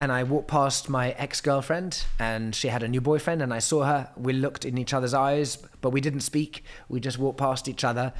and 0.00 0.12
I 0.12 0.22
walked 0.22 0.46
past 0.46 0.88
my 0.88 1.10
ex 1.12 1.40
girlfriend, 1.40 2.04
and 2.20 2.54
she 2.54 2.68
had 2.68 2.84
a 2.84 2.88
new 2.88 3.00
boyfriend, 3.00 3.42
and 3.42 3.52
I 3.52 3.58
saw 3.58 3.82
her. 3.82 4.10
We 4.16 4.32
looked 4.32 4.64
in 4.64 4.78
each 4.78 4.94
other's 4.94 5.12
eyes, 5.12 5.56
but 5.80 5.90
we 5.90 6.00
didn't 6.00 6.20
speak. 6.20 6.62
We 6.88 7.00
just 7.00 7.18
walked 7.18 7.38
past 7.38 7.66
each 7.66 7.82
other. 7.82 8.12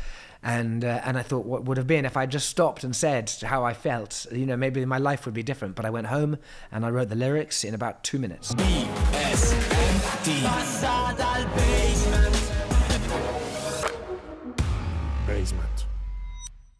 And, 0.42 0.84
uh, 0.84 1.00
and 1.04 1.16
I 1.16 1.22
thought, 1.22 1.46
what 1.46 1.64
would 1.64 1.76
have 1.76 1.86
been 1.86 2.04
if 2.04 2.16
I 2.16 2.26
just 2.26 2.48
stopped 2.48 2.82
and 2.82 2.94
said 2.94 3.30
how 3.44 3.64
I 3.64 3.74
felt? 3.74 4.26
You 4.32 4.46
know, 4.46 4.56
maybe 4.56 4.84
my 4.84 4.98
life 4.98 5.24
would 5.24 5.34
be 5.34 5.42
different. 5.42 5.76
But 5.76 5.84
I 5.84 5.90
went 5.90 6.08
home 6.08 6.38
and 6.72 6.84
I 6.84 6.90
wrote 6.90 7.10
the 7.10 7.16
lyrics 7.16 7.64
in 7.64 7.74
about 7.74 8.02
two 8.04 8.18
minutes. 8.18 8.54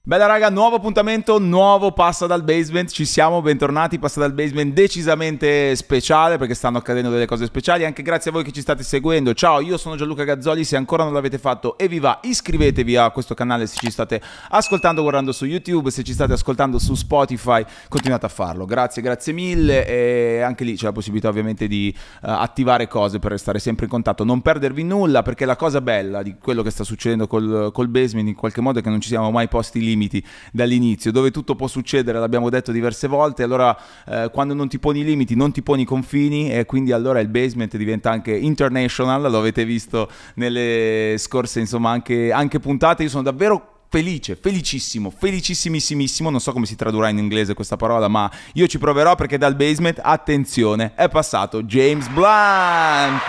Bella 0.09 0.25
raga, 0.25 0.49
nuovo 0.49 0.77
appuntamento, 0.77 1.39
nuovo 1.39 1.93
Passa 1.93 2.27
dal 2.27 2.43
Basement, 2.43 2.91
ci 2.91 3.05
siamo, 3.05 3.43
bentornati, 3.43 3.99
Passa 3.99 4.21
dal 4.21 4.33
Basement 4.33 4.73
decisamente 4.73 5.77
speciale 5.77 6.39
perché 6.39 6.55
stanno 6.55 6.79
accadendo 6.79 7.11
delle 7.11 7.27
cose 7.27 7.45
speciali, 7.45 7.85
anche 7.85 8.01
grazie 8.01 8.30
a 8.30 8.33
voi 8.33 8.43
che 8.43 8.51
ci 8.51 8.63
state 8.63 8.83
seguendo. 8.83 9.35
Ciao, 9.35 9.61
io 9.61 9.77
sono 9.77 9.97
Gianluca 9.97 10.25
Gazzoli, 10.25 10.65
se 10.65 10.77
ancora 10.77 11.05
non 11.05 11.13
l'avete 11.13 11.37
fatto 11.37 11.77
e 11.77 11.89
vi 11.89 11.99
va 11.99 12.21
iscrivetevi 12.23 12.97
a 12.97 13.11
questo 13.11 13.35
canale 13.35 13.66
se 13.66 13.77
ci 13.77 13.91
state 13.91 14.23
ascoltando 14.49 15.02
guardando 15.02 15.30
su 15.30 15.45
YouTube, 15.45 15.91
se 15.91 16.02
ci 16.02 16.15
state 16.15 16.33
ascoltando 16.33 16.79
su 16.79 16.95
Spotify 16.95 17.63
continuate 17.91 18.25
a 18.25 18.30
farlo. 18.30 18.65
Grazie, 18.65 19.02
grazie 19.02 19.35
mille. 19.35 19.87
E 19.87 20.41
anche 20.41 20.65
lì 20.65 20.75
c'è 20.75 20.87
la 20.87 20.93
possibilità 20.93 21.29
ovviamente 21.29 21.66
di 21.66 21.95
uh, 21.95 22.29
attivare 22.29 22.88
cose 22.88 23.19
per 23.19 23.33
restare 23.33 23.59
sempre 23.59 23.85
in 23.85 23.91
contatto, 23.91 24.25
non 24.25 24.41
perdervi 24.41 24.85
nulla 24.85 25.21
perché 25.21 25.45
la 25.45 25.57
cosa 25.57 25.83
bella 25.83 26.23
di 26.23 26.37
quello 26.41 26.63
che 26.63 26.71
sta 26.71 26.83
succedendo 26.83 27.27
col, 27.27 27.69
col 27.75 27.88
Basement 27.88 28.27
in 28.27 28.35
qualche 28.35 28.63
modo 28.63 28.79
è 28.79 28.83
che 28.83 28.88
non 28.88 29.02
ci 29.02 29.09
siamo 29.09 29.30
mai 29.30 29.49
posti 29.49 29.80
limiti 29.80 29.97
limiti 29.98 30.25
dall'inizio, 30.52 31.11
dove 31.11 31.33
tutto 31.33 31.57
può 31.57 31.66
succedere, 31.66 32.19
l'abbiamo 32.19 32.48
detto 32.48 32.70
diverse 32.70 33.09
volte, 33.09 33.43
allora 33.43 33.77
eh, 34.07 34.30
quando 34.33 34.55
non 34.55 34.69
ti 34.69 34.79
poni 34.79 35.02
limiti 35.02 35.34
non 35.34 35.51
ti 35.51 35.62
poni 35.62 35.84
confini 35.84 36.51
e 36.52 36.65
quindi 36.65 36.93
allora 36.93 37.19
il 37.19 37.29
basement 37.29 37.77
diventa 37.77 38.11
anche 38.11 38.33
international, 38.33 39.30
lo 39.30 39.38
avete 39.38 39.65
visto 39.65 40.09
nelle 40.35 41.16
scorse 41.19 41.59
insomma 41.59 41.91
anche, 41.91 42.30
anche 42.30 42.60
puntate, 42.60 43.02
io 43.02 43.09
sono 43.09 43.24
davvero 43.24 43.73
felice, 43.91 44.37
felicissimo, 44.37 45.10
felicissimissimissimo, 45.10 46.30
non 46.30 46.41
so 46.41 46.52
come 46.52 46.66
si 46.66 46.76
tradurrà 46.76 47.09
in 47.09 47.19
inglese 47.19 47.54
questa 47.54 47.76
parola, 47.76 48.07
ma 48.07 48.30
io 48.54 48.66
ci 48.66 48.79
proverò 48.79 49.15
perché 49.15 49.38
dal 49.38 49.57
basement, 49.57 49.99
attenzione, 50.02 50.93
è 50.95 51.09
passato 51.09 51.63
James 51.63 52.07
Blunt. 52.09 53.26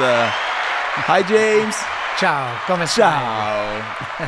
Hi 1.08 1.24
James. 1.24 1.99
Ciao, 2.20 2.54
come 2.68 2.86
Ciao. 2.86 3.82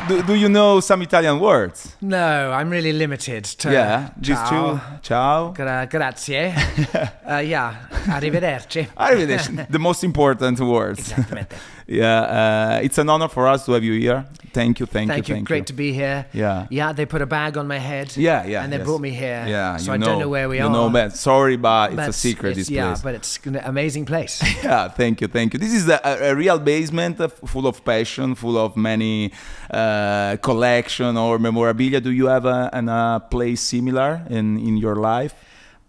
do, 0.08 0.22
do, 0.22 0.34
you 0.34 0.48
know 0.48 0.80
some 0.80 1.02
Italian 1.02 1.38
words? 1.38 1.94
No, 2.00 2.50
I'm 2.50 2.70
really 2.70 2.90
limited 2.90 3.44
to. 3.44 3.70
Yeah, 3.70 4.08
these 4.16 4.38
two. 4.48 4.80
Ciao. 5.02 5.52
Gra- 5.52 5.86
grazie. 5.90 6.54
uh, 7.28 7.40
yeah, 7.40 7.74
arrivederci. 8.06 8.88
arrivederci. 8.96 9.66
the 9.68 9.78
most 9.78 10.04
important 10.04 10.58
words. 10.60 11.00
Exactamente. 11.00 11.54
yeah, 11.86 12.78
uh, 12.78 12.80
it's 12.82 12.96
an 12.96 13.10
honor 13.10 13.28
for 13.28 13.46
us 13.46 13.66
to 13.66 13.72
have 13.72 13.84
you 13.84 14.00
here. 14.00 14.24
Thank 14.52 14.80
you, 14.80 14.86
thank, 14.86 15.10
thank 15.10 15.28
you, 15.28 15.32
you. 15.32 15.36
Thank 15.38 15.48
Great 15.48 15.58
you. 15.60 15.64
to 15.66 15.72
be 15.72 15.92
here. 15.92 16.26
Yeah. 16.32 16.66
Yeah, 16.70 16.92
they 16.92 17.06
put 17.06 17.22
a 17.22 17.26
bag 17.26 17.56
on 17.56 17.66
my 17.66 17.78
head. 17.78 18.16
Yeah, 18.16 18.44
yeah. 18.46 18.62
And 18.62 18.72
they 18.72 18.76
yes. 18.78 18.86
brought 18.86 19.00
me 19.00 19.10
here. 19.10 19.44
Yeah, 19.48 19.76
So 19.78 19.92
I 19.92 19.96
know, 19.96 20.06
don't 20.06 20.18
know 20.20 20.28
where 20.28 20.48
we 20.48 20.58
you 20.58 20.64
are. 20.66 20.70
know, 20.70 20.88
man. 20.90 21.10
sorry, 21.10 21.56
but 21.56 21.92
it's 21.92 21.96
but 21.96 22.08
a 22.08 22.12
secret. 22.12 22.50
it's- 22.52 22.66
this 22.66 22.70
yeah, 22.70 22.88
place. 22.88 23.02
but 23.02 23.14
it's 23.14 23.38
an 23.46 23.56
amazing 23.56 24.04
place. 24.04 24.42
yeah, 24.64 24.88
thank 24.88 25.20
you, 25.20 25.28
thank 25.28 25.52
you. 25.54 25.58
This 25.58 25.72
is 25.72 25.88
a, 25.88 26.00
a 26.04 26.34
real 26.34 26.58
basement 26.58 27.20
uh, 27.20 27.28
full 27.28 27.66
of 27.66 27.84
passion, 27.84 28.34
full 28.34 28.56
of 28.58 28.76
many 28.76 29.32
uh, 29.70 30.36
collection 30.42 31.16
or 31.16 31.38
memorabilia. 31.38 32.00
Do 32.00 32.10
you 32.10 32.26
have 32.26 32.44
a, 32.44 32.70
an, 32.72 32.88
a 32.88 33.22
place 33.30 33.60
similar 33.60 34.22
in 34.28 34.58
in 34.58 34.76
your 34.76 34.96
life? 34.96 35.34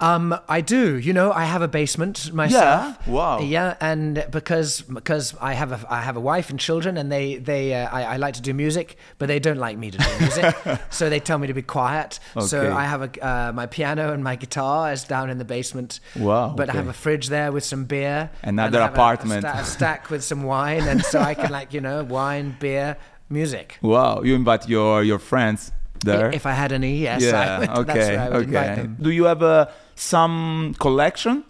Um, 0.03 0.37
I 0.49 0.59
do. 0.61 0.97
You 0.97 1.13
know, 1.13 1.31
I 1.31 1.45
have 1.45 1.61
a 1.61 1.67
basement 1.67 2.33
myself. 2.33 2.97
Yeah? 3.07 3.11
Wow. 3.13 3.39
Yeah, 3.39 3.75
and 3.79 4.25
because 4.31 4.81
because 4.81 5.33
I 5.39 5.53
have 5.53 5.71
a 5.71 5.79
I 5.89 6.01
have 6.01 6.17
a 6.17 6.19
wife 6.19 6.49
and 6.49 6.59
children, 6.59 6.97
and 6.97 7.09
they 7.11 7.37
they 7.37 7.73
uh, 7.73 7.89
I, 7.89 8.03
I 8.03 8.17
like 8.17 8.33
to 8.35 8.41
do 8.41 8.53
music, 8.53 8.97
but 9.17 9.27
they 9.27 9.39
don't 9.39 9.57
like 9.67 9.77
me 9.77 9.91
to 9.91 9.97
do 9.97 10.09
music, 10.19 10.55
so 10.89 11.09
they 11.09 11.19
tell 11.19 11.37
me 11.37 11.47
to 11.47 11.53
be 11.53 11.61
quiet. 11.61 12.19
Okay. 12.35 12.45
So 12.47 12.73
I 12.75 12.83
have 12.83 13.01
a 13.01 13.25
uh, 13.25 13.51
my 13.53 13.65
piano 13.65 14.11
and 14.13 14.23
my 14.23 14.35
guitar 14.35 14.91
is 14.91 15.03
down 15.05 15.29
in 15.29 15.37
the 15.37 15.45
basement. 15.45 15.99
Wow, 16.17 16.53
But 16.57 16.69
I 16.69 16.73
have 16.73 16.87
a 16.89 16.93
fridge 16.93 17.29
there 17.29 17.51
with 17.51 17.63
some 17.63 17.85
beer. 17.85 18.29
Another 18.43 18.79
and 18.79 18.83
I 18.85 18.87
a- 18.87 18.91
apartment. 18.91 19.45
A, 19.45 19.49
sta- 19.49 19.59
a 19.61 19.65
stack 19.65 20.09
with 20.09 20.23
some 20.23 20.43
wine, 20.43 20.83
and 20.87 21.01
so 21.05 21.19
I 21.19 21.33
can 21.33 21.49
like 21.51 21.73
you 21.73 21.81
know 21.81 22.03
wine, 22.03 22.57
beer, 22.59 22.97
music. 23.29 23.77
Wow, 23.81 24.21
you 24.23 24.35
invite 24.35 24.67
your 24.67 25.03
your 25.03 25.19
friends 25.19 25.71
there. 26.03 26.31
If 26.31 26.45
I 26.45 26.51
had 26.51 26.71
any, 26.71 26.97
yes, 26.97 27.21
yeah, 27.23 27.39
I 27.55 27.59
would, 27.59 27.69
okay, 27.89 27.99
that's 27.99 28.33
I 28.33 28.37
would 28.37 28.49
okay. 28.55 28.75
them. 28.81 28.97
Do 29.01 29.09
you 29.11 29.25
have 29.25 29.41
uh, 29.43 29.67
some 29.95 30.75
collection? 30.79 31.43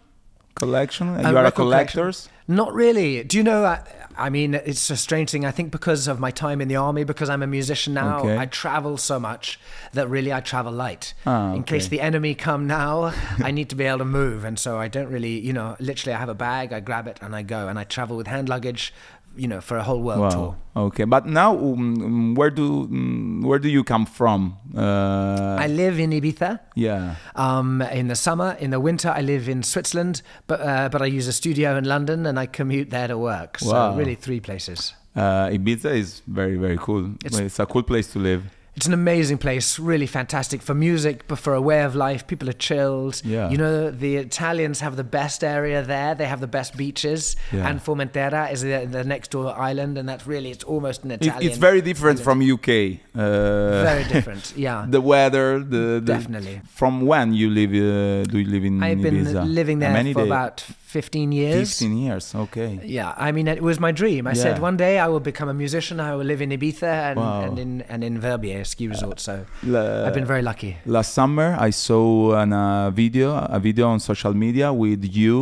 Collection? 0.55 1.07
A 1.09 1.31
you 1.31 1.37
are 1.37 1.45
a 1.45 1.51
collectors? 1.51 2.27
collection. 2.27 2.29
Not 2.55 2.73
really. 2.73 3.23
Do 3.23 3.37
you 3.37 3.43
know? 3.43 3.63
I, 3.65 3.81
I 4.15 4.29
mean, 4.29 4.53
it's 4.53 4.89
a 4.91 4.97
strange 4.97 5.31
thing. 5.31 5.45
I 5.45 5.51
think 5.51 5.71
because 5.71 6.07
of 6.07 6.19
my 6.19 6.29
time 6.29 6.61
in 6.61 6.67
the 6.67 6.75
army, 6.75 7.03
because 7.03 7.29
I'm 7.29 7.41
a 7.41 7.47
musician 7.47 7.93
now, 7.95 8.19
Okay. 8.19 8.37
I 8.37 8.45
travel 8.45 8.97
so 8.97 9.19
much 9.19 9.59
that 9.93 10.07
really 10.09 10.31
I 10.31 10.41
travel 10.41 10.71
light. 10.71 11.13
Ah, 11.25 11.53
In 11.53 11.63
case 11.63 11.87
the 11.87 12.01
enemy 12.01 12.35
come 12.35 12.67
now, 12.67 13.13
I 13.39 13.49
need 13.51 13.69
to 13.69 13.75
be 13.75 13.85
able 13.85 13.99
to 13.99 14.05
move, 14.05 14.43
and 14.43 14.59
so 14.59 14.77
I 14.77 14.87
don't 14.87 15.09
really, 15.09 15.39
you 15.39 15.53
know, 15.53 15.75
literally 15.79 16.13
I 16.13 16.19
have 16.19 16.29
a 16.29 16.35
bag, 16.35 16.73
I 16.73 16.79
grab 16.81 17.07
it, 17.07 17.17
and 17.21 17.35
I 17.35 17.41
go, 17.41 17.67
and 17.67 17.79
I 17.79 17.85
travel 17.85 18.15
with 18.17 18.27
hand 18.27 18.49
luggage, 18.49 18.93
you 19.35 19.47
know, 19.47 19.61
for 19.61 19.77
a 19.77 19.83
whole 19.83 20.01
world 20.01 20.19
Wow. 20.21 20.29
tour. 20.29 20.55
Okay, 20.75 21.05
but 21.05 21.25
now 21.25 21.55
um, 21.57 22.33
where 22.35 22.49
do 22.49 22.83
um, 22.83 23.41
where 23.43 23.59
do 23.59 23.69
you 23.69 23.83
come 23.83 24.05
from? 24.05 24.57
Uh, 24.75 25.55
I 25.59 25.67
live 25.67 25.99
in 25.99 26.11
Ibiza. 26.11 26.59
yeah. 26.75 27.15
Um, 27.35 27.81
in 27.81 28.07
the 28.07 28.15
summer, 28.15 28.57
in 28.59 28.71
the 28.71 28.79
winter, 28.79 29.09
I 29.09 29.21
live 29.21 29.47
in 29.49 29.63
Switzerland, 29.63 30.21
but 30.47 30.59
uh, 30.61 30.89
but 30.89 31.01
I 31.01 31.05
use 31.05 31.27
a 31.27 31.33
studio 31.33 31.77
in 31.77 31.85
London, 31.85 32.25
and 32.25 32.39
I 32.39 32.45
commute 32.47 32.89
there 32.89 33.07
to 33.07 33.17
work. 33.17 33.59
So 33.59 33.71
Wow. 33.73 33.95
really, 33.97 34.15
three 34.15 34.39
places. 34.39 34.93
Uh, 35.15 35.47
Ibiza 35.49 35.91
is 35.95 36.21
very 36.27 36.57
very 36.57 36.77
cool. 36.77 37.11
It's, 37.25 37.37
It's- 37.37 37.59
a 37.59 37.65
cool 37.65 37.83
place 37.83 38.07
to 38.13 38.19
live. 38.19 38.43
It's 38.75 38.87
an 38.87 38.93
amazing 38.93 39.37
place, 39.37 39.77
really 39.77 40.07
fantastic 40.07 40.61
for 40.63 40.73
music, 40.73 41.27
but 41.27 41.37
for 41.37 41.53
a 41.53 41.61
way 41.61 41.83
of 41.83 41.93
life. 41.95 42.25
People 42.25 42.49
are 42.49 42.53
chilled. 42.69 43.21
Yeah. 43.23 43.49
You 43.51 43.57
know, 43.57 43.91
the 43.91 44.15
Italians 44.15 44.79
have 44.79 44.95
the 44.95 45.03
best 45.03 45.43
area 45.43 45.83
there. 45.83 46.15
They 46.15 46.25
have 46.25 46.39
the 46.41 46.47
best 46.47 46.75
beaches. 46.75 47.35
Yeah. 47.51 47.67
And 47.69 47.79
Formentera 47.79 48.51
is 48.51 48.61
the, 48.63 48.87
the 48.89 49.03
next 49.03 49.29
door 49.29 49.53
island, 49.55 49.99
and 49.99 50.09
that's 50.09 50.25
really, 50.25 50.49
it's 50.49 50.63
almost 50.63 51.03
an 51.03 51.11
It, 51.11 51.21
Italian. 51.23 51.47
it's 51.51 51.57
very 51.59 51.81
different 51.81 52.19
island. 52.21 52.41
from 52.41 52.51
UK. 52.51 52.99
Uh, 53.15 53.83
Very 53.83 54.05
different, 54.05 54.53
yeah. 54.57 54.87
the 54.89 55.01
weather, 55.01 55.59
the, 55.59 55.77
the 55.77 56.01
Definitely. 56.01 56.61
From 56.67 57.05
when 57.05 57.33
you 57.35 57.51
live? 57.51 57.69
Uh, 57.71 58.23
do 58.31 58.39
you 58.39 58.49
live 58.49 58.65
in 58.65 58.81
I've 58.81 59.01
been 59.01 59.23
Ibiza? 59.23 59.53
living 59.53 59.77
there 59.79 59.93
Many 59.93 60.13
for 60.13 60.21
days? 60.21 60.27
about 60.29 60.65
15 60.93 61.31
years. 61.31 61.69
15 61.79 61.97
years. 61.97 62.25
Okay. 62.35 62.79
Yeah, 62.85 63.13
I 63.17 63.31
mean, 63.35 63.47
it 63.47 63.61
was 63.69 63.79
my 63.79 63.91
dream. 63.91 64.27
I 64.27 64.33
said 64.43 64.59
one 64.61 64.77
day 64.77 64.93
I 64.99 65.07
will 65.11 65.19
become 65.31 65.49
a 65.49 65.53
musician. 65.63 65.99
I 65.99 66.11
will 66.15 66.25
live 66.31 66.41
in 66.45 66.49
Ibiza 66.57 66.91
and, 67.09 67.17
Wow. 67.19 67.41
and 67.45 67.55
in 67.63 67.71
and 67.91 68.03
in 68.03 68.13
Verbier 68.25 68.63
ski 68.71 68.87
resort. 68.93 69.17
So 69.19 69.33
La- 69.73 70.05
I've 70.05 70.13
been 70.19 70.29
very 70.33 70.43
lucky. 70.51 70.71
last 70.85 71.11
summer 71.19 71.47
I 71.69 71.71
saw 71.87 72.07
an, 72.43 72.51
uh, 72.53 72.91
video 73.03 73.27
a 73.57 73.59
video 73.59 73.85
on 73.93 73.99
social 74.11 74.33
media 74.45 74.67
with 74.83 75.01
you 75.19 75.35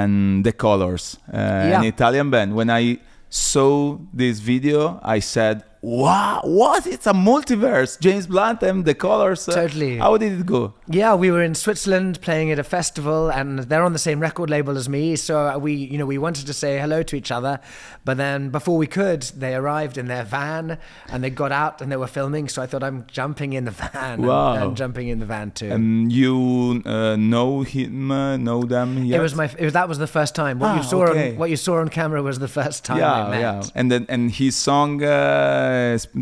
and 0.00 0.44
the 0.46 0.52
Kolors, 0.62 1.04
uh, 1.32 1.76
an 1.76 1.84
Italian 1.94 2.26
band. 2.34 2.48
When 2.58 2.70
I 2.70 2.84
saw 3.28 3.98
this 4.22 4.36
video, 4.52 4.78
I 5.16 5.18
said, 5.34 5.62
"Wow, 5.80 6.40
what? 6.44 6.86
It's 6.86 7.06
a 7.06 7.12
multiverse!" 7.12 7.98
James 8.00 8.26
Blunt 8.26 8.62
and 8.62 8.84
the 8.84 8.94
Kolors. 8.94 9.48
uh, 9.48 9.54
Totally. 9.54 9.98
How 9.98 10.16
did 10.16 10.40
it 10.40 10.46
go? 10.46 10.74
Yeah, 10.88 11.14
we 11.14 11.30
were 11.30 11.42
in 11.42 11.54
Switzerland 11.54 12.20
playing 12.20 12.50
at 12.50 12.58
a 12.58 12.64
festival, 12.64 13.28
and 13.30 13.60
they're 13.60 13.82
on 13.84 13.92
the 13.92 13.98
same 13.98 14.20
record 14.20 14.50
label 14.50 14.76
as 14.76 14.88
me. 14.88 15.16
So 15.16 15.58
we, 15.58 15.72
you 15.74 15.98
know, 15.98 16.06
we 16.06 16.18
wanted 16.18 16.46
to 16.46 16.52
say 16.52 16.78
hello 16.78 17.02
to 17.04 17.16
each 17.16 17.30
other, 17.30 17.60
but 18.04 18.16
then 18.16 18.50
before 18.50 18.76
we 18.76 18.86
could, 18.86 19.22
they 19.36 19.54
arrived 19.54 19.96
in 19.98 20.06
their 20.06 20.24
van 20.24 20.78
and 21.08 21.22
they 21.24 21.30
got 21.30 21.52
out 21.52 21.80
and 21.82 21.90
they 21.92 21.96
were 21.96 22.06
filming. 22.06 22.48
So 22.48 22.62
I 22.62 22.66
thought 22.66 22.82
I'm 22.84 23.04
jumping 23.06 23.52
in 23.52 23.64
the 23.64 23.70
van 23.70 23.90
and- 23.94 24.26
Wow. 24.26 24.54
and, 24.54 24.76
jumping 24.76 25.08
in 25.08 25.18
the 25.20 25.26
van 25.26 25.50
too. 25.50 25.70
And 25.70 26.12
you 26.12 26.82
uh, 26.86 27.16
know 27.16 27.62
him, 27.62 28.10
uh, 28.10 28.36
know 28.36 28.62
them? 28.62 29.04
Yet? 29.04 29.18
It 29.18 29.22
was 29.22 29.34
my. 29.34 29.44
It 29.58 29.64
was, 29.64 29.72
that 29.72 29.88
was 29.88 29.98
the 29.98 30.06
first 30.18 30.34
time. 30.34 30.58
What 30.58 30.70
Ah, 30.70 30.76
you 30.78 30.82
saw 30.82 31.02
okay. 31.06 31.30
on 31.32 31.38
what 31.38 31.50
you 31.50 31.56
saw 31.56 31.80
on 31.80 31.88
camera 31.88 32.22
was 32.22 32.38
the 32.38 32.48
first 32.60 32.84
time 32.84 32.96
I 32.98 33.00
yeah, 33.00 33.30
met. 33.30 33.40
yeah. 33.40 33.62
And 33.74 33.90
then 33.92 34.06
and 34.08 34.30
his 34.30 34.54
song 34.56 35.02
uh, 35.02 35.08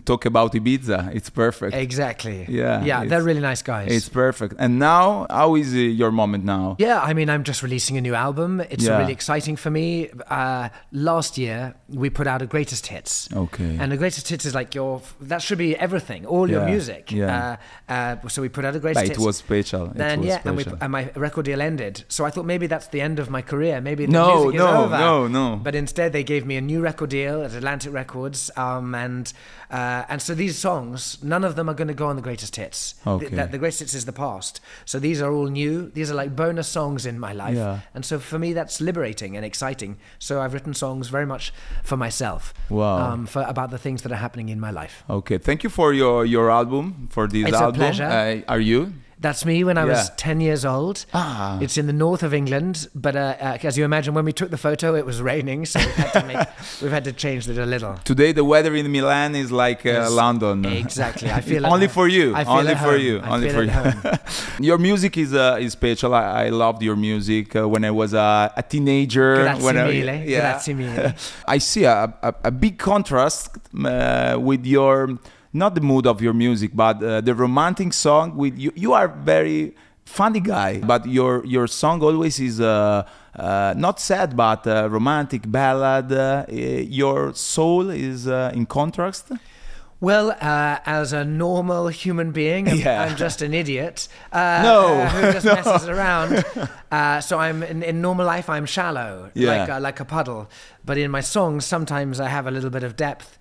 talk 0.05 0.25
about 0.27 0.53
Ibiza. 0.53 1.15
It's 1.15 1.31
perfect. 1.31 1.75
Exactly. 1.75 2.47
Yeah, 2.49 2.85
Yeah, 2.85 3.05
they're 3.05 3.23
really 3.23 3.41
nice 3.41 3.63
guys. 3.63 3.91
It's 3.91 4.09
perfect. 4.09 4.55
And 4.59 4.79
now, 4.79 5.27
how 5.31 5.55
is 5.57 5.75
your 5.75 6.11
moment 6.13 6.45
now? 6.45 6.77
Yeah, 6.79 7.01
I 7.01 7.13
mean, 7.15 7.29
I'm 7.31 7.45
just 7.45 7.63
releasing 7.63 7.97
a 7.97 8.01
new 8.01 8.15
album. 8.15 8.61
It's 8.71 8.85
Yeah. 8.85 8.99
really 8.99 9.13
exciting 9.13 9.57
for 9.57 9.71
me. 9.71 10.11
Uh, 10.31 10.69
last 10.93 11.39
year, 11.39 11.75
we 11.89 12.11
put 12.11 12.27
out 12.27 12.43
a 12.43 12.47
greatest 12.47 12.87
hits. 12.87 13.29
Okay. 13.33 13.77
And 13.81 13.91
the 13.93 13.97
greatest 13.97 14.29
hits 14.29 14.45
is 14.45 14.55
like 14.55 14.75
your, 14.75 15.01
that 15.21 15.43
should 15.43 15.59
be 15.59 15.77
everything, 15.77 16.27
all 16.27 16.49
your 16.51 16.65
music. 16.65 17.11
yeah. 17.13 17.57
Uh, 17.89 17.93
uh, 17.93 18.29
so 18.29 18.43
we 18.43 18.49
put 18.49 18.65
out 18.65 18.75
a 18.77 18.79
But 18.79 18.83
greatest 18.95 19.05
it 19.05 19.09
hits. 19.17 19.19
was 19.27 19.37
special. 19.37 19.85
It 19.91 19.97
was 20.19 20.27
yeah, 20.27 20.41
and, 20.45 20.57
we, 20.57 20.65
and 20.81 20.91
my 20.93 21.11
record 21.17 21.45
deal 21.47 21.61
ended. 21.61 22.05
So 22.09 22.25
I 22.25 22.31
thought 22.31 22.47
maybe 22.47 22.67
that's 22.67 22.89
the 22.89 23.01
end 23.01 23.19
of 23.19 23.31
my 23.31 23.43
career. 23.43 23.81
Maybe 23.81 24.07
the 24.07 24.13
No, 24.13 24.27
music 24.45 24.55
is 24.55 24.59
no, 24.61 24.89
no, 24.89 25.29
no. 25.29 25.61
But 25.63 25.75
instead, 25.75 26.13
they 26.13 26.25
gave 26.25 26.47
me 26.47 26.57
a 26.57 26.61
new 26.61 26.81
record 26.81 27.11
deal 27.11 27.43
at 27.43 27.53
Atlantic 27.55 27.93
Records, 27.93 28.51
um, 28.57 28.95
and 28.95 29.33
uh, 29.71 30.05
and 30.09 30.23
so 30.23 30.35
these 30.35 30.57
songs, 30.59 31.23
none 31.23 31.45
of 31.45 31.57
them 31.57 31.69
are 31.69 31.75
going 31.75 31.89
to 31.89 31.95
go 31.95 32.07
on 32.07 32.17
the 32.17 32.23
greatest 32.23 32.57
hits. 32.57 32.95
Okay. 33.07 33.29
The, 33.29 33.37
the, 33.37 33.47
the 33.47 33.59
greatest 33.59 33.81
hits 33.81 33.95
is 33.95 34.05
the 34.05 34.13
past. 34.13 34.61
So 34.85 34.99
these 34.99 35.21
are 35.21 35.33
all 35.33 35.47
new. 35.47 35.91
These 35.91 36.11
are 36.11 36.15
like 36.15 36.37
bonus 36.37 36.69
songs 36.69 37.07
in 37.07 37.19
my 37.19 37.33
life. 37.33 37.57
Yeah. 37.57 37.81
And 37.95 38.05
so 38.05 38.19
for 38.19 38.39
me, 38.39 38.53
that's 38.53 38.81
liberating 38.81 39.37
and 39.37 39.45
exciting. 39.45 39.97
So 40.19 40.41
I've 40.41 40.55
written 40.55 40.75
songs 40.75 41.09
very 41.09 41.27
much 41.27 41.53
for 41.83 41.97
myself. 41.97 42.55
Wow. 42.69 43.13
Um, 43.13 43.27
for 43.27 43.43
about 43.43 43.71
the 43.71 43.79
things 43.79 44.03
that 44.03 44.13
are 44.13 44.17
happening 44.17 44.49
in 44.49 44.61
my 44.61 44.71
life. 44.71 45.05
Okay, 45.09 45.39
thank 45.39 45.65
you 45.65 45.71
for 45.71 45.93
your 45.93 46.25
your 46.25 46.51
album 46.51 47.09
for 47.11 47.27
this 47.27 47.49
It's 47.49 47.61
a 47.61 47.73
pleasure. 47.73 48.05
Uh, 48.05 48.53
are 48.53 48.61
you? 48.61 48.93
That's 49.25 49.47
me 49.47 49.65
when 49.65 49.79
I 49.79 49.87
was 49.87 50.11
10 50.19 50.43
years 50.43 50.67
old. 50.67 51.07
Ah. 51.15 51.59
It's 51.59 51.79
in 51.79 51.87
the 51.87 51.95
north 51.95 52.23
of 52.23 52.35
England, 52.35 52.89
but 52.95 53.17
uh, 53.17 53.37
uh, 53.41 53.59
as 53.63 53.79
you 53.79 53.83
imagine, 53.87 54.13
when 54.13 54.27
we 54.27 54.35
took 54.35 54.51
the 54.51 54.59
photo, 54.59 54.95
it 54.95 55.07
was 55.07 55.23
raining, 55.23 55.65
so 55.65 55.81
we've 55.81 55.95
had 55.95 56.13
to, 56.13 56.27
make, 56.27 56.47
we've 56.83 56.91
had 56.91 57.05
to 57.05 57.13
change 57.13 57.49
it 57.49 57.57
a 57.57 57.65
little. 57.65 57.95
Today 58.05 58.33
the 58.33 58.45
weather 58.45 58.75
in 58.77 58.93
Milan 58.93 59.35
is 59.35 59.51
like 59.51 59.87
uh, 59.87 59.93
Yes, 59.93 60.13
London. 60.13 60.67
Exactly. 60.67 61.31
I 61.31 61.41
feel 61.51 61.65
only 61.65 61.89
for 61.89 62.07
you. 62.07 62.37
Only 62.37 62.75
for 62.75 62.97
you. 62.99 63.21
Only 63.21 63.49
for 63.49 63.63
you. 63.63 63.73
your 64.61 64.77
music 64.77 65.17
is 65.17 65.33
uh, 65.33 65.57
is 65.59 65.73
special. 65.73 66.15
I, 66.15 66.45
I 66.45 66.49
loved 66.51 66.83
your 66.83 66.97
music 66.97 67.57
uh, 67.57 67.67
when 67.67 67.83
I 67.87 67.93
was 67.93 68.13
a, 68.13 68.53
a 68.55 68.63
teenager. 68.63 69.37
Grazie 69.37 69.65
when 69.65 69.79
I, 69.79 69.87
mille. 69.87 70.27
Grazie 70.27 70.75
mille. 70.75 71.15
I 71.49 71.57
see 71.57 71.85
a, 71.85 72.13
a, 72.23 72.35
a 72.45 72.51
big 72.51 72.77
contrast 72.77 73.57
uh, 73.87 74.37
with 74.39 74.67
your 74.67 75.19
not 75.55 75.75
the 75.75 75.81
mood 75.81 76.07
of 76.07 76.21
your 76.21 76.35
music, 76.35 76.71
but 76.75 77.03
uh, 77.03 77.21
the 77.23 77.35
romantic 77.35 77.93
song. 77.95 78.37
With 78.37 78.59
you, 78.59 78.73
you 78.75 78.93
are 78.93 79.09
very 79.09 79.75
funny 80.05 80.41
guy, 80.41 80.81
but 80.81 81.07
your 81.07 81.45
your 81.47 81.67
song 81.67 82.03
always 82.03 82.39
is. 82.41 82.61
Uh, 82.61 83.05
uh, 83.37 83.75
not 83.77 83.99
sad, 83.99 84.37
but 84.37 84.65
uh, 84.67 84.89
romantic 84.89 85.43
ballad. 85.51 86.13
Uh, 86.13 86.45
your 86.49 87.35
soul 87.35 87.91
is 87.91 88.29
uh, 88.29 88.53
in 88.55 88.65
contrast. 88.67 89.33
Well, 90.01 90.33
uh, 90.33 90.79
as 90.87 91.13
a 91.13 91.25
normal 91.25 91.89
human 91.89 92.31
being, 92.31 92.69
I'm, 92.69 92.77
Yeah. 92.79 93.03
I'm 93.03 93.17
just 93.17 93.43
an 93.43 93.53
idiot. 93.55 94.07
Uh, 94.33 94.61
No. 94.71 94.87
uh, 95.01 95.09
who 95.09 95.33
just 95.33 95.47
messes 95.57 95.89
around. 95.89 96.45
Uh, 96.93 97.21
so 97.21 97.39
I'm 97.39 97.63
in, 97.63 97.83
in 97.83 98.01
normal 98.03 98.27
life, 98.27 98.49
I'm 98.51 98.67
shallow, 98.67 99.31
Yeah. 99.35 99.51
like 99.63 99.69
uh, 99.71 99.81
like 99.81 99.99
a 100.01 100.05
puddle. 100.05 100.47
But 100.85 100.99
in 100.99 101.11
my 101.11 101.23
songs, 101.23 101.65
sometimes 101.65 102.21
I 102.21 102.29
have 102.29 102.47
a 102.47 102.51
little 102.51 102.71
bit 102.71 102.83
of 102.85 102.95
depth. 102.97 103.39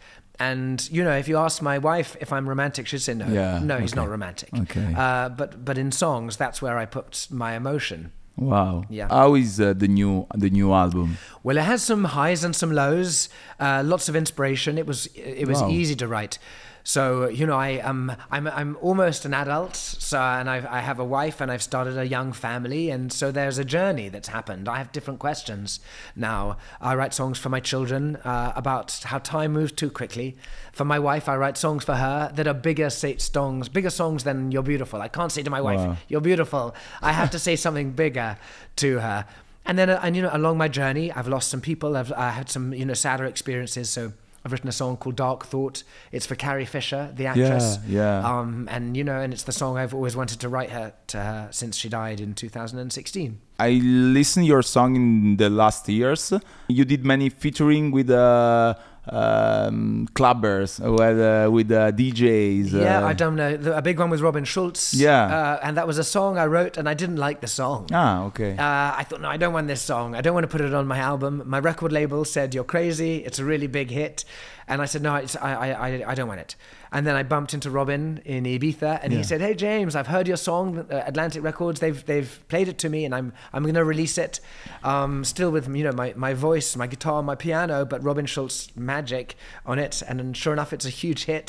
And 0.52 0.78
you 0.96 1.04
know, 1.08 1.16
if 1.24 1.28
you 1.28 1.38
ask 1.46 1.62
my 1.62 1.78
wife 1.92 2.10
if 2.26 2.30
I'm 2.36 2.48
romantic, 2.54 2.84
she'd 2.88 3.02
say 3.08 3.14
no. 3.14 3.28
Yeah, 3.28 3.60
no, 3.72 3.76
he's 3.84 3.96
not 3.96 4.08
romantic. 4.16 4.50
Okay. 4.64 4.90
Uh, 5.06 5.30
but 5.40 5.50
but 5.68 5.78
in 5.78 5.92
songs, 5.92 6.38
that's 6.38 6.62
where 6.64 6.78
I 6.84 6.86
put 6.86 7.28
my 7.44 7.52
emotion. 7.62 8.12
Wow. 8.36 8.84
Yeah. 8.90 9.08
How 9.10 9.36
is 9.36 9.60
uh, 9.60 9.74
the 9.84 9.88
new 9.88 10.26
the 10.44 10.50
new 10.50 10.70
album? 10.74 11.18
Well, 11.44 11.58
it 11.58 11.66
has 11.66 11.82
some 11.84 12.04
highs 12.20 12.44
and 12.44 12.56
some 12.56 12.72
lows, 12.74 13.30
uh, 13.60 13.82
lots 13.86 14.10
of 14.10 14.16
inspiration. 14.16 14.78
It 14.78 14.88
was 14.88 15.08
it 15.16 15.48
was 15.48 15.62
Wow. 15.62 15.70
easy 15.70 15.96
to 15.96 16.08
write. 16.08 16.40
So 16.86 17.30
you 17.30 17.46
know, 17.46 17.56
I 17.58 17.70
am 17.70 18.12
I'm 18.30 18.48
I'm 18.48 18.78
almost 18.82 19.24
an 19.26 19.34
adult. 19.34 19.76
So 19.76 20.20
and 20.20 20.50
I 20.50 20.58
I 20.70 20.82
have 20.82 21.00
a 21.00 21.06
wife 21.06 21.40
and 21.40 21.50
I've 21.52 21.64
started 21.64 21.98
a 21.98 22.06
young 22.06 22.34
family, 22.34 22.90
and 22.90 23.12
so 23.12 23.32
there's 23.32 23.58
a 23.58 23.64
journey 23.64 24.10
that's 24.10 24.28
happened. 24.28 24.68
I 24.68 24.78
have 24.78 24.92
different 24.92 25.20
questions 25.20 25.80
now. 26.16 26.58
I 26.82 26.96
write 26.96 27.14
songs 27.14 27.40
for 27.40 27.50
my 27.50 27.62
children 27.62 28.18
uh, 28.18 28.52
about 28.56 29.00
how 29.06 29.20
time 29.20 29.54
moves 29.54 29.72
too 29.72 29.90
quickly. 29.90 30.36
For 30.74 30.84
my 30.84 31.00
wife, 31.00 31.30
I 31.30 31.38
write 31.38 31.58
songs 31.58 31.86
for 31.86 31.96
her 31.96 32.32
that 32.36 32.48
are 32.48 32.54
bigger 32.54 32.90
songs, 32.90 33.70
bigger 33.70 33.90
songs 33.90 34.24
than 34.26 34.52
"You're 34.52 34.64
Beautiful." 34.64 35.02
I 35.02 35.08
can't 35.08 35.32
say 35.32 35.44
to 35.44 35.50
my 35.50 35.62
wife, 35.62 35.80
Wow. 35.80 35.98
"You're 36.10 36.22
beautiful." 36.22 36.76
I 37.02 37.14
have 37.14 37.30
to 37.32 37.40
say 37.40 37.56
something 37.56 37.92
bigger 37.92 38.38
to 38.78 39.00
her. 39.00 39.26
And 39.66 39.78
then, 39.80 39.90
uh, 39.90 40.00
and 40.04 40.16
you 40.18 40.22
know, 40.22 40.32
along 40.34 40.58
my 40.58 40.68
journey, 40.68 41.12
I've 41.14 41.30
lost 41.30 41.50
some 41.50 41.62
people. 41.62 41.96
I've 41.96 42.12
I 42.12 42.32
had 42.32 42.50
some, 42.50 42.74
you 42.74 42.84
know, 42.86 42.94
sadder 42.94 43.24
experiences. 43.26 43.90
So 43.90 44.12
I've 44.46 44.52
written 44.52 44.70
a 44.70 44.74
song 44.74 44.98
called 44.98 45.16
"Dark 45.16 45.46
Thought." 45.46 45.84
It's 46.12 46.26
for 46.26 46.36
Carrie 46.36 46.66
Fisher, 46.66 47.12
the 47.16 47.28
actress. 47.28 47.80
yeah. 47.88 48.20
Um, 48.20 48.68
and 48.72 48.98
you 48.98 49.04
know, 49.04 49.20
and 49.20 49.34
it's 49.34 49.44
the 49.44 49.52
song 49.52 49.78
I've 49.78 49.94
always 49.94 50.16
wanted 50.16 50.40
to 50.42 50.50
write 50.50 50.72
her 50.72 50.94
to 51.08 51.18
her 51.18 51.48
since 51.52 51.78
she 51.78 51.90
died 51.90 52.20
in 52.20 52.34
2016. 52.34 53.40
I 53.60 53.70
listened 53.72 54.46
your 54.48 54.62
song 54.64 54.96
in 54.96 55.38
the 55.38 55.50
last 55.50 55.88
years. 55.88 56.34
You 56.68 56.86
did 56.86 57.06
many 57.06 57.30
featuring 57.30 57.92
with 57.92 58.10
uh, 58.10 58.74
um, 59.12 60.08
clubbers, 60.14 60.80
with, 60.80 61.20
uh, 61.20 61.52
with 61.52 61.72
uh, 61.72 61.92
DJs. 61.92 62.72
yeah, 62.72 63.04
uh, 63.04 63.08
I 63.08 63.14
don't 63.14 63.36
know. 63.36 63.58
The, 63.58 63.78
a 63.78 63.82
big 63.82 64.00
one 64.00 64.10
was 64.10 64.22
Robin 64.22 64.44
Schulz. 64.46 64.94
Yeah. 64.94 65.26
Uh, 65.26 65.60
and 65.64 65.78
that 65.78 65.88
was 65.88 65.98
a 65.98 66.04
song 66.04 66.38
I 66.38 66.46
wrote, 66.46 66.78
and 66.78 66.88
I 66.88 66.94
didn't 66.94 67.18
like 67.18 67.42
the 67.42 67.48
song. 67.48 67.88
Ah, 67.92 68.24
okay. 68.26 68.52
Uh, 68.58 68.64
I 68.98 69.06
thought, 69.08 69.22
no, 69.22 69.30
I 69.30 69.38
don't 69.38 69.54
want 69.54 69.68
this 69.68 69.82
song. 69.82 70.16
I 70.16 70.22
don't 70.22 70.34
want 70.34 70.44
to 70.46 70.48
put 70.50 70.62
it 70.62 70.74
on 70.74 70.88
my 70.88 71.00
album. 71.00 71.44
My 71.46 71.60
record 71.60 71.92
label 71.92 72.26
said, 72.26 72.54
"You're 72.56 72.64
crazy. 72.64 73.18
It's 73.18 73.40
a 73.40 73.46
really 73.46 73.68
big 73.68 73.90
hit," 73.92 74.24
and 74.68 74.82
I 74.82 74.86
said, 74.86 75.02
"No, 75.02 75.16
it's, 75.16 75.36
I, 75.36 75.54
I, 75.54 75.90
I, 75.90 76.12
I 76.12 76.16
don't 76.16 76.28
want 76.28 76.40
it." 76.40 76.56
And 76.96 77.08
then 77.08 77.16
I 77.16 77.24
bumped 77.24 77.56
into 77.56 77.72
Robin 77.72 78.22
in 78.24 78.44
Ibiza, 78.44 79.00
and 79.02 79.12
Yeah. 79.12 79.18
he 79.18 79.24
said, 79.24 79.42
"Hey, 79.42 79.56
James, 79.56 79.96
I've 79.96 80.08
heard 80.08 80.28
your 80.28 80.38
song, 80.38 80.86
Atlantic 80.92 81.44
Records. 81.44 81.80
They've 81.80 82.06
they've 82.06 82.40
played 82.50 82.68
it 82.68 82.78
to 82.80 82.90
me, 82.90 83.04
and 83.04 83.16
I'm 83.16 83.34
I'm 83.52 83.64
going 83.64 83.74
to 83.76 83.84
release 83.84 84.18
it, 84.20 84.40
um, 84.84 85.24
still 85.24 85.50
with 85.52 85.68
you 85.76 85.84
know 85.84 85.92
my, 85.92 86.14
my 86.16 86.34
voice, 86.36 86.76
my 86.76 86.86
guitar, 86.88 87.24
my 87.24 87.36
piano, 87.36 87.84
but 87.84 88.04
Robin 88.04 88.26
Schulz 88.28 88.70
magic 88.96 89.28
on 89.66 89.78
it. 89.86 89.96
And 90.08 90.16
then 90.20 90.30
sure 90.34 90.54
enough, 90.58 90.72
it's 90.76 90.86
a 90.94 90.96
huge 91.02 91.22
hit. 91.32 91.48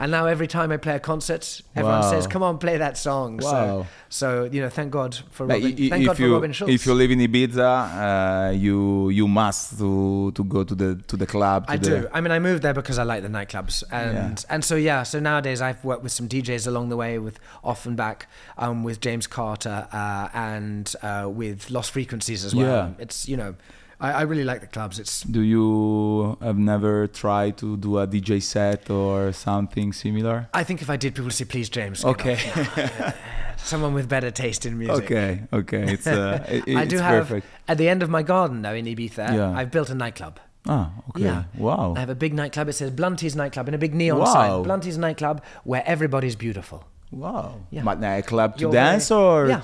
And 0.00 0.08
now 0.16 0.24
every 0.34 0.48
time 0.56 0.68
I 0.76 0.78
play 0.86 0.96
a 0.96 1.04
concert, 1.12 1.44
everyone 1.78 2.00
Wow. 2.02 2.10
says, 2.12 2.24
"Come 2.34 2.42
on, 2.48 2.54
play 2.66 2.76
that 2.78 2.96
song." 3.06 3.28
Wow. 3.42 3.50
So 3.50 3.86
so 4.20 4.26
you 4.54 4.60
know, 4.62 4.70
thank 4.78 4.90
God 5.00 5.12
for 5.36 5.42
Robin. 5.46 5.62
thank 5.62 5.80
if 5.80 5.90
God 6.06 6.18
you 6.18 6.26
for 6.28 6.34
Robin 6.38 6.52
Schulz. 6.56 6.72
if 6.76 6.80
you 6.86 6.94
live 7.02 7.10
in 7.14 7.20
Ibiza, 7.28 7.70
uh, 8.06 8.50
you 8.64 8.78
you 9.20 9.26
must 9.40 9.78
to 9.80 9.90
to 10.38 10.42
go 10.54 10.60
to 10.70 10.74
the 10.82 10.90
to 11.10 11.16
the 11.22 11.26
club. 11.34 11.66
To 11.66 11.72
I 11.72 11.76
the, 11.76 11.90
do. 11.90 11.98
I 12.16 12.18
mean, 12.22 12.32
I 12.38 12.40
moved 12.48 12.62
there 12.66 12.74
because 12.80 12.98
I 13.02 13.04
like 13.12 13.22
the 13.28 13.32
nightclubs, 13.38 13.76
and 13.90 14.36
and 14.52 14.60
so 14.70 14.74
yeah. 14.76 15.02
So 15.04 15.16
nowadays, 15.30 15.60
I've 15.68 15.82
worked 15.90 16.02
with 16.06 16.12
some 16.18 16.28
DJs 16.28 16.66
along 16.66 16.86
the 16.92 16.96
way, 16.96 17.12
with 17.26 17.36
Ofenbach, 17.64 18.20
um, 18.58 18.84
with 18.88 18.98
James 19.06 19.26
Carter, 19.26 19.78
uh, 19.92 20.28
and 20.52 20.86
uh, 21.02 21.26
with 21.40 21.58
Lost 21.70 21.90
Frequencies 21.96 22.44
as 22.44 22.54
well. 22.54 22.66
Yeah. 22.96 23.02
It's 23.04 23.18
you 23.28 23.36
know, 23.36 23.52
I, 24.00 24.12
I 24.12 24.22
really 24.22 24.44
like 24.44 24.60
the 24.60 24.66
clubs. 24.66 24.98
It's 24.98 25.22
Do 25.22 25.40
you 25.40 26.36
have 26.42 26.58
never 26.58 27.06
tried 27.06 27.56
to 27.58 27.76
do 27.76 27.98
a 27.98 28.06
DJ 28.06 28.42
set 28.42 28.90
or 28.90 29.32
something 29.32 29.92
similar? 29.92 30.48
I 30.52 30.64
think 30.64 30.82
if 30.82 30.90
I 30.90 30.96
did, 30.96 31.14
people 31.14 31.24
would 31.24 31.32
say, 31.34 31.44
"Please, 31.46 31.68
James." 31.70 32.04
Okay. 32.04 32.36
Someone 33.56 33.94
with 33.94 34.08
better 34.08 34.30
taste 34.30 34.64
in 34.66 34.78
music. 34.78 35.04
okay, 35.04 35.42
okay, 35.52 35.92
it's 35.94 36.06
uh, 36.06 36.44
it, 36.48 36.76
I 36.76 36.82
it's 36.82 36.90
do 36.90 36.98
have 36.98 37.26
perfect. 37.28 37.46
at 37.66 37.78
the 37.78 37.88
end 37.88 38.02
of 38.02 38.08
my 38.10 38.22
garden 38.22 38.62
though 38.62 38.74
in 38.74 38.84
Ibiza. 38.84 39.34
Yeah. 39.34 39.50
I've 39.58 39.70
built 39.70 39.90
a 39.90 39.94
nightclub. 39.94 40.38
Ah, 40.68 40.90
okay. 41.10 41.24
Yeah. 41.24 41.44
Wow. 41.56 41.94
I 41.96 42.00
have 42.00 42.10
a 42.10 42.14
big 42.14 42.34
nightclub. 42.34 42.68
It 42.68 42.74
says 42.74 42.90
Blunty's 42.90 43.34
nightclub 43.34 43.66
in 43.68 43.74
a 43.74 43.78
big 43.78 43.94
neon 43.94 44.18
Wow. 44.18 44.24
sign. 44.26 44.62
Blunty's 44.62 44.98
nightclub 44.98 45.42
where 45.64 45.82
everybody's 45.86 46.36
beautiful. 46.36 46.84
Wow. 47.10 47.60
Yeah. 47.70 47.82
But 47.82 48.00
nightclub 48.00 48.56
to 48.56 48.60
You're 48.62 48.72
dance 48.72 49.08
very- 49.08 49.20
or 49.20 49.48
Yeah, 49.48 49.62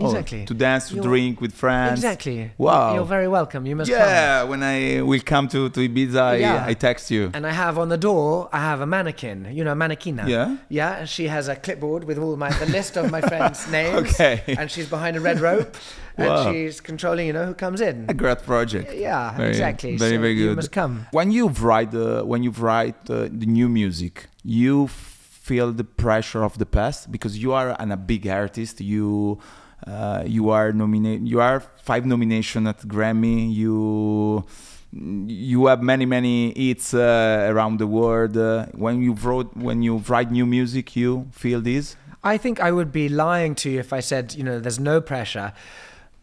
Oh, 0.00 0.06
exactly. 0.06 0.44
to 0.46 0.54
dance 0.54 0.88
to 0.88 0.94
You're- 0.96 1.06
drink 1.08 1.40
with 1.40 1.52
friends. 1.52 1.98
Exactly. 2.00 2.50
Wow. 2.58 2.94
You're 2.94 3.04
very 3.04 3.28
welcome. 3.28 3.64
You 3.66 3.76
must 3.76 3.90
come. 3.90 4.00
Yeah, 4.00 4.42
when 4.44 4.62
I 4.62 5.02
will 5.02 5.20
come 5.24 5.46
to 5.48 5.68
to 5.70 5.80
Ibiza, 5.88 6.20
I, 6.20 6.36
Yeah. 6.36 6.64
I 6.70 6.74
text 6.74 7.10
you. 7.10 7.30
And 7.34 7.46
I 7.46 7.52
have 7.52 7.78
on 7.78 7.88
the 7.88 7.98
door, 7.98 8.48
I 8.52 8.58
have 8.70 8.80
a 8.80 8.86
mannequin, 8.86 9.48
you 9.56 9.62
know, 9.64 9.72
a 9.72 9.76
mannequina. 9.76 10.26
Yeah? 10.28 10.56
Yeah, 10.68 10.98
and 11.00 11.08
she 11.08 11.28
has 11.28 11.48
a 11.48 11.56
clipboard 11.56 12.04
with 12.04 12.18
all 12.18 12.36
my 12.36 12.50
the 12.62 12.66
list 12.66 12.96
of 12.96 13.10
my 13.10 13.20
friends' 13.30 13.68
names. 13.70 13.94
Okay. 14.10 14.42
And 14.58 14.70
she's 14.70 14.88
behind 14.88 15.16
a 15.16 15.20
red 15.20 15.38
rope, 15.40 15.76
and 16.16 16.28
Wow. 16.28 16.44
she's 16.52 16.80
controlling, 16.80 17.26
you 17.28 17.32
know, 17.32 17.46
who 17.46 17.54
comes 17.54 17.80
in. 17.80 17.96
A 18.08 18.14
great 18.14 18.42
project. 18.42 18.86
Yeah, 18.94 19.36
Very- 19.36 19.48
exactly. 19.50 19.96
Very 19.96 20.16
So 20.16 20.20
very 20.20 20.34
good. 20.34 20.50
You 20.50 20.56
must 20.56 20.72
come. 20.72 21.06
When 21.12 21.30
you 21.30 21.44
write 21.64 21.92
uh, 21.94 22.22
when 22.32 22.42
you 22.46 22.50
write 22.66 23.00
uh, 23.10 23.16
the 23.40 23.46
new 23.58 23.68
music, 23.68 24.14
you 24.62 24.88
feel 25.48 25.72
the 25.72 25.84
pressure 25.84 26.42
of 26.42 26.56
the 26.62 26.64
past 26.66 27.10
because 27.12 27.32
you 27.44 27.52
are 27.52 27.68
an, 27.82 27.90
a 27.92 27.96
big 28.12 28.26
artist. 28.26 28.80
You 28.80 29.38
uh, 29.86 30.22
you 30.26 30.50
are 30.50 30.72
nominated. 30.72 31.28
You 31.28 31.40
are 31.40 31.60
five 31.60 32.06
nomination 32.06 32.66
at 32.66 32.80
Grammy. 32.80 33.54
You 33.54 34.44
you 34.92 35.66
have 35.66 35.82
many 35.82 36.06
many 36.06 36.52
hits 36.54 36.94
uh, 36.94 37.48
around 37.50 37.78
the 37.78 37.86
world. 37.86 38.36
Uh, 38.36 38.66
when 38.72 39.02
you 39.02 39.12
wrote 39.14 39.56
when 39.56 39.82
you 39.82 39.98
write 40.08 40.30
new 40.30 40.46
music, 40.46 40.96
you 40.96 41.28
feel 41.32 41.60
this. 41.60 41.96
I 42.22 42.38
think 42.38 42.58
I 42.60 42.72
would 42.72 42.90
be 42.90 43.08
lying 43.10 43.54
to 43.56 43.70
you 43.70 43.80
if 43.80 43.92
I 43.92 44.00
said, 44.00 44.34
you 44.34 44.42
know, 44.42 44.58
there's 44.58 44.80
no 44.80 45.02
pressure. 45.02 45.52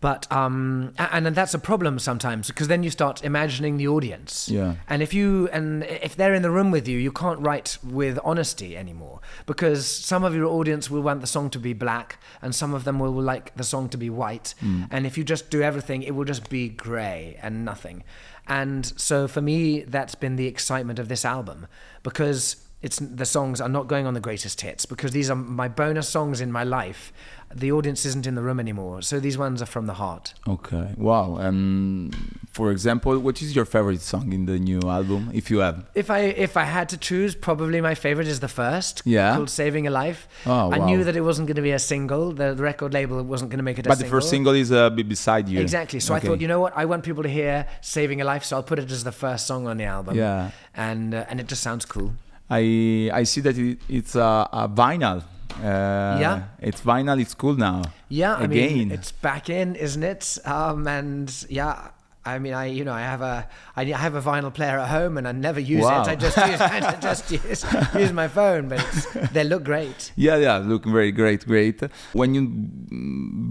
But 0.01 0.29
um, 0.31 0.93
and, 0.97 1.27
and 1.27 1.35
that's 1.35 1.53
a 1.53 1.59
problem 1.59 1.99
sometimes 1.99 2.47
because 2.47 2.67
then 2.67 2.81
you 2.81 2.89
start 2.89 3.23
imagining 3.23 3.77
the 3.77 3.87
audience. 3.87 4.49
Yeah. 4.49 4.75
And 4.89 5.01
if 5.03 5.13
you 5.13 5.47
and 5.53 5.83
if 5.83 6.15
they're 6.15 6.33
in 6.33 6.41
the 6.41 6.51
room 6.51 6.71
with 6.71 6.87
you, 6.87 6.97
you 6.97 7.11
can't 7.11 7.39
write 7.39 7.77
with 7.83 8.17
honesty 8.23 8.75
anymore 8.75 9.21
because 9.45 9.85
some 9.85 10.23
of 10.23 10.35
your 10.35 10.47
audience 10.47 10.89
will 10.89 11.01
want 11.01 11.21
the 11.21 11.27
song 11.27 11.51
to 11.51 11.59
be 11.59 11.73
black 11.73 12.19
and 12.41 12.53
some 12.53 12.73
of 12.73 12.83
them 12.83 12.99
will 12.99 13.11
like 13.11 13.55
the 13.55 13.63
song 13.63 13.89
to 13.89 13.97
be 13.97 14.09
white. 14.09 14.55
And 14.89 15.05
if 15.05 15.17
you 15.17 15.23
just 15.23 15.49
do 15.51 15.61
everything, 15.61 16.01
it 16.01 16.15
will 16.15 16.25
just 16.25 16.49
be 16.49 16.67
grey 16.67 17.37
and 17.41 17.63
nothing. 17.63 18.03
And 18.47 18.85
so 18.99 19.27
for 19.27 19.41
me, 19.41 19.81
that's 19.81 20.15
been 20.15 20.35
the 20.35 20.47
excitement 20.47 20.97
of 20.97 21.07
this 21.07 21.23
album 21.23 21.67
because 22.01 22.55
it's 22.81 22.97
the 22.97 23.25
songs 23.25 23.61
are 23.61 23.69
not 23.69 23.87
going 23.87 24.05
on 24.07 24.13
the 24.13 24.19
greatest 24.19 24.61
hits 24.61 24.85
because 24.85 25.11
these 25.11 25.29
are 25.29 25.35
my 25.35 25.67
bonus 25.67 26.09
songs 26.09 26.41
in 26.41 26.51
my 26.51 26.63
life. 26.63 27.13
The 27.53 27.69
audience 27.73 28.05
isn't 28.05 28.25
in 28.25 28.35
the 28.35 28.41
room 28.41 28.61
anymore, 28.61 29.01
so 29.01 29.19
these 29.19 29.37
ones 29.37 29.61
are 29.61 29.65
from 29.65 29.85
the 29.85 29.95
heart. 29.95 30.33
Okay. 30.47 30.93
Wow. 30.97 31.35
And 31.35 32.15
For 32.51 32.71
example, 32.71 33.17
what 33.19 33.41
is 33.41 33.55
your 33.55 33.65
favorite 33.65 34.01
song 34.01 34.33
in 34.33 34.45
the 34.45 34.57
new 34.59 34.81
album, 34.89 35.29
if 35.33 35.49
you 35.51 35.59
have? 35.59 35.85
If 35.95 36.09
I 36.09 36.19
if 36.47 36.55
I 36.57 36.63
had 36.63 36.89
to 36.89 36.97
choose, 36.97 37.33
probably 37.35 37.79
my 37.81 37.95
favorite 37.95 38.27
is 38.27 38.39
the 38.39 38.47
first, 38.49 39.01
Yeah. 39.05 39.35
called 39.35 39.49
"Saving 39.49 39.85
a 39.87 39.89
Life." 39.89 40.27
Oh, 40.45 40.71
I 40.71 40.77
wow. 40.79 40.85
knew 40.87 41.03
that 41.05 41.15
it 41.15 41.21
wasn't 41.21 41.47
going 41.47 41.55
to 41.55 41.61
be 41.61 41.71
a 41.71 41.79
single. 41.79 42.31
The, 42.33 42.55
record 42.55 42.93
label 42.93 43.21
wasn't 43.23 43.51
going 43.51 43.59
to 43.59 43.63
make 43.63 43.79
it 43.79 43.87
a 43.87 43.89
single. 43.89 43.95
But 43.95 43.99
the 43.99 44.03
single. 44.05 44.19
first 44.19 44.29
single 44.29 44.53
is 44.53 44.71
uh, 44.71 44.89
be 44.89 45.03
beside 45.03 45.47
you. 45.49 45.59
Exactly. 45.61 45.99
So 46.01 46.13
I 46.13 46.19
thought, 46.19 46.41
you 46.41 46.47
know 46.47 46.59
what? 46.59 46.73
I 46.75 46.85
want 46.85 47.03
people 47.03 47.23
to 47.23 47.29
hear 47.29 47.65
"Saving 47.81 48.19
a 48.21 48.25
Life," 48.25 48.43
so 48.43 48.55
I'll 48.57 48.63
put 48.71 48.79
it 48.79 48.91
as 48.91 49.03
the 49.03 49.11
first 49.25 49.47
song 49.47 49.67
on 49.67 49.77
the 49.77 49.85
album. 49.85 50.15
Yeah. 50.17 50.51
And 50.73 51.13
uh, 51.13 51.25
and 51.29 51.39
it 51.39 51.47
just 51.47 51.63
sounds 51.63 51.85
cool. 51.85 52.11
I 52.51 53.09
I 53.21 53.23
see 53.23 53.41
that 53.41 53.57
it, 53.57 53.79
it's 53.89 54.15
a, 54.15 54.47
a 54.51 54.67
vinyl. 54.69 55.23
Uh, 55.61 56.19
Yeah. 56.23 56.43
It's 56.59 56.81
vinyl. 56.81 57.19
It's 57.19 57.33
cool 57.33 57.55
now. 57.55 57.81
Yeah, 58.09 58.35
I 58.35 58.43
Again. 58.43 58.49
mean, 58.77 58.91
it's 58.91 59.11
back 59.11 59.49
in, 59.49 59.75
isn't 59.75 60.03
it? 60.03 60.37
Um, 60.45 60.87
and 60.87 61.27
yeah, 61.49 61.91
I 62.25 62.39
mean, 62.39 62.53
I 62.53 62.65
you 62.77 62.83
know, 62.87 62.93
I 62.93 63.05
have 63.13 63.21
a 63.21 63.47
I 63.75 63.83
have 64.05 64.15
a 64.15 64.21
vinyl 64.21 64.51
player 64.53 64.77
at 64.79 64.89
home, 64.89 65.17
and 65.17 65.25
I 65.27 65.31
never 65.47 65.59
use 65.59 65.83
Wow. 65.83 66.01
it. 66.01 66.07
I 66.13 66.15
just 66.15 66.37
use 66.51 66.61
I 66.77 66.95
just 67.09 67.31
use, 67.31 67.65
use 68.03 68.13
my 68.13 68.27
phone, 68.27 68.63
but 68.69 68.79
it's, 68.87 69.31
they 69.33 69.43
look 69.43 69.63
great. 69.63 70.11
Yeah, 70.15 70.37
yeah, 70.37 70.57
look 70.71 70.83
very 70.85 71.11
great, 71.11 71.41
great. 71.47 71.77
When 72.13 72.29
you 72.35 72.43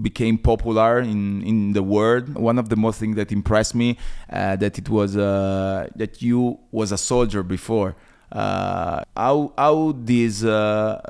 became 0.01 0.37
popular 0.37 0.99
in 0.99 1.41
in 1.51 1.73
the 1.73 1.83
world, 1.83 2.25
one 2.35 2.57
of 2.59 2.67
the 2.69 2.75
most 2.75 2.99
things 2.99 3.15
that 3.15 3.31
impressed 3.31 3.75
me 3.75 3.89
uh, 4.31 4.55
that 4.57 4.77
it 4.77 4.87
was 4.89 5.15
uh, 5.17 5.87
that 5.95 6.21
you 6.21 6.59
was 6.71 6.91
a 6.91 6.97
soldier 6.97 7.43
before. 7.43 7.95
Uh, 8.31 9.03
how 9.15 9.51
how 9.57 9.93
this 9.97 10.43
uh, 10.43 11.01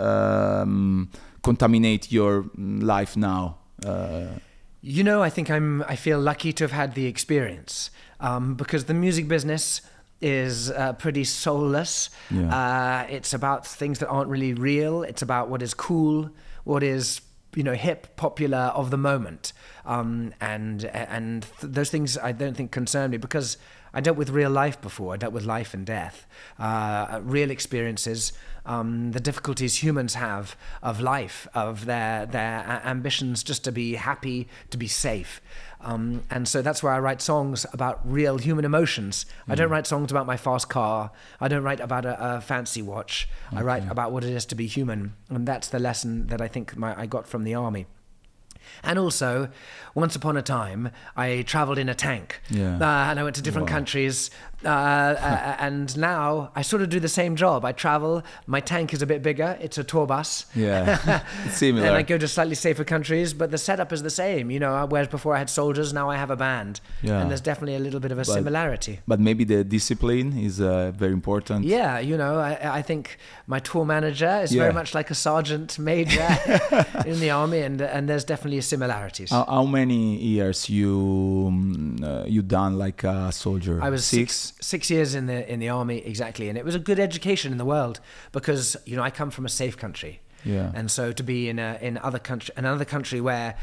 um, 0.64 1.10
contaminate 1.44 2.12
your 2.12 2.46
life 2.58 3.16
now? 3.16 3.58
Uh, 3.86 4.40
You 4.84 5.04
know, 5.04 5.22
I 5.22 5.30
think 5.30 5.50
I'm. 5.50 5.84
I 5.88 5.96
feel 5.96 6.20
lucky 6.20 6.52
to 6.54 6.64
have 6.64 6.72
had 6.72 6.96
the 6.96 7.06
experience 7.06 7.92
um, 8.20 8.56
because 8.56 8.86
the 8.86 8.96
music 8.96 9.28
business 9.28 9.82
is 10.20 10.72
uh, 10.72 10.94
pretty 10.94 11.24
soulless. 11.24 12.10
Yeah. 12.32 12.50
Uh, 12.50 13.06
it's 13.10 13.34
about 13.34 13.68
things 13.68 14.00
that 14.00 14.08
aren't 14.10 14.30
really 14.30 14.54
real. 14.54 15.04
It's 15.04 15.22
about 15.22 15.50
what 15.50 15.62
is 15.62 15.74
cool, 15.76 16.30
what 16.64 16.82
is 16.84 17.22
you 17.56 17.64
know 17.64 17.74
hip, 17.76 18.16
popular 18.16 18.72
of 18.74 18.90
the 18.90 18.98
moment, 18.98 19.54
um, 19.86 20.34
and 20.40 20.86
and 20.86 21.44
th- 21.44 21.74
those 21.74 21.92
things 21.92 22.18
I 22.18 22.32
don't 22.32 22.56
think 22.58 22.72
concern 22.72 23.12
me 23.12 23.18
because 23.18 23.58
I 23.94 24.02
dealt 24.02 24.18
with 24.18 24.30
real 24.30 24.50
life 24.50 24.82
before. 24.82 25.14
I 25.14 25.18
dealt 25.18 25.34
with 25.34 25.44
life 25.44 25.74
and 25.74 25.86
death, 25.86 26.26
uh, 26.58 27.20
real 27.24 27.52
experiences, 27.52 28.32
um, 28.66 29.12
the 29.12 29.20
difficulties 29.20 29.84
humans 29.84 30.14
have 30.14 30.56
of 30.84 31.02
life, 31.02 31.48
of 31.54 31.86
their 31.86 32.26
their 32.26 32.60
a- 32.60 32.88
ambitions 32.88 33.44
just 33.44 33.64
to 33.64 33.72
be 33.72 33.96
happy, 33.96 34.48
to 34.70 34.78
be 34.78 34.88
safe. 34.88 35.42
Um, 35.82 36.22
and 36.30 36.48
so 36.48 36.62
that's 36.62 36.84
why 36.84 36.96
I 36.96 37.00
write 37.00 37.22
songs 37.22 37.66
about 37.74 38.00
real 38.06 38.38
human 38.38 38.66
emotions. 38.66 39.26
I 39.48 39.56
don't 39.56 39.72
write 39.72 39.88
songs 39.88 40.12
about 40.12 40.28
my 40.28 40.38
fast 40.38 40.70
car. 40.70 41.12
I 41.40 41.48
don't 41.48 41.64
write 41.64 41.80
about 41.80 42.06
a, 42.06 42.36
a 42.38 42.42
fancy 42.42 42.84
watch. 42.84 43.28
I 43.52 43.62
write 43.64 43.90
about 43.90 44.12
what 44.12 44.24
it 44.24 44.32
is 44.32 44.46
to 44.48 44.56
be 44.56 44.68
human, 44.68 45.16
and 45.30 45.48
that's 45.48 45.70
the 45.70 45.80
lesson 45.80 46.28
that 46.28 46.40
I 46.40 46.48
think 46.48 46.78
my, 46.78 46.98
I 47.00 47.08
got 47.08 47.28
from 47.28 47.44
the 47.44 47.56
army. 47.56 47.88
And 48.84 48.98
also, 49.00 49.50
once 49.96 50.16
upon 50.16 50.38
a 50.38 50.42
time, 50.42 50.92
I 51.16 51.44
traveled 51.44 51.78
in 51.78 51.90
a 51.90 51.94
tank. 51.96 52.42
Yeah. 52.50 52.76
Uh, 52.78 53.10
and 53.12 53.20
I 53.20 53.24
went 53.24 53.36
to 53.38 53.42
different 53.42 53.68
Wow. 53.70 53.76
countries. 53.76 54.32
Uh, 54.66 55.56
and 55.60 55.98
now 55.98 56.52
I 56.56 56.62
sort 56.62 56.82
of 56.82 56.90
do 56.90 57.00
the 57.00 57.08
same 57.10 57.36
job. 57.36 57.66
I 57.66 57.72
travel, 57.72 58.24
my 58.48 58.60
tank 58.60 58.94
is 58.94 59.02
a 59.02 59.06
bit 59.08 59.22
bigger, 59.24 59.58
it's 59.62 59.78
a 59.78 59.84
tour 59.84 60.06
bus. 60.06 60.46
Yeah, 60.56 61.24
similar. 61.52 61.88
And 61.88 61.96
I 61.96 62.04
go 62.04 62.18
to 62.18 62.28
slightly 62.28 62.56
safer 62.56 62.84
countries, 62.84 63.34
but 63.34 63.52
the 63.52 63.58
setup 63.58 63.92
is 63.92 64.04
the 64.04 64.10
same. 64.10 64.52
You 64.52 64.60
know, 64.60 64.86
whereas 64.88 65.08
before 65.08 65.36
I 65.36 65.40
had 65.40 65.50
soldiers, 65.50 65.94
now 65.94 66.10
I 66.10 66.18
have 66.18 66.30
a 66.32 66.36
band. 66.36 66.80
Yeah. 67.02 67.20
And 67.22 67.30
there's 67.30 67.42
definitely 67.42 67.76
a 67.76 67.80
little 67.80 68.00
bit 68.00 68.12
of 68.12 68.20
a 68.20 68.26
similarity. 68.26 69.00
but 69.08 69.20
maybe 69.20 69.44
the 69.44 69.64
discipline 69.64 70.38
is 70.38 70.60
uh, 70.62 70.92
very 70.96 71.14
important. 71.14 71.66
Yeah, 71.66 72.00
you 72.00 72.18
know, 72.18 72.40
I, 72.40 72.78
I 72.80 72.82
think 72.82 73.18
my 73.48 73.60
tour 73.60 73.86
manager 73.86 74.42
is 74.44 74.54
Yeah. 74.54 74.64
very 74.64 74.74
much 74.74 74.94
like 74.94 75.10
a 75.12 75.16
sergeant 75.16 75.80
major 75.80 76.28
in 77.06 77.20
the 77.20 77.30
army, 77.32 77.62
and 77.62 77.82
and 77.82 78.08
there's 78.10 78.24
definitely 78.26 78.62
similarities. 78.62 79.30
How, 79.32 79.46
how 79.46 79.66
many 79.66 80.16
years 80.18 80.70
you 80.70 81.50
mm, 81.52 82.04
uh, 82.04 82.26
you 82.28 82.42
done 82.42 82.78
like 82.78 83.04
a 83.04 83.32
soldier? 83.32 83.80
I 83.82 83.90
was 83.90 84.06
six 84.06 84.32
six 84.34 84.51
years 84.90 85.16
in 85.16 85.26
the 85.28 85.52
in 85.52 85.60
the 85.60 85.70
army 85.70 86.00
exactly, 86.00 86.50
and 86.50 86.58
it 86.58 86.66
was 86.66 86.76
a 86.76 86.80
good 86.80 87.00
education 87.00 87.52
in 87.52 87.58
the 87.58 87.66
world 87.66 88.00
because 88.32 88.78
you 88.86 88.96
know 88.96 89.04
I 89.04 89.10
come 89.10 89.32
from 89.32 89.46
a 89.46 89.50
safe 89.50 89.78
country, 89.78 90.22
Yeah. 90.44 90.72
and 90.74 90.90
so 90.92 91.12
to 91.12 91.24
be 91.24 91.50
in 91.50 91.60
a 91.60 91.78
in 91.82 91.98
other 91.98 92.20
country 92.20 92.54
another 92.58 92.86
country 92.86 93.22
where 93.22 93.56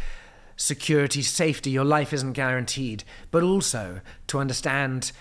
security, 0.57 1.23
safety, 1.23 1.71
your 1.71 1.85
life 1.85 2.13
isn't 2.13 2.33
guaranteed, 2.33 3.05
but 3.31 3.43
also 3.43 4.01
to 4.29 4.39
understand. 4.39 5.13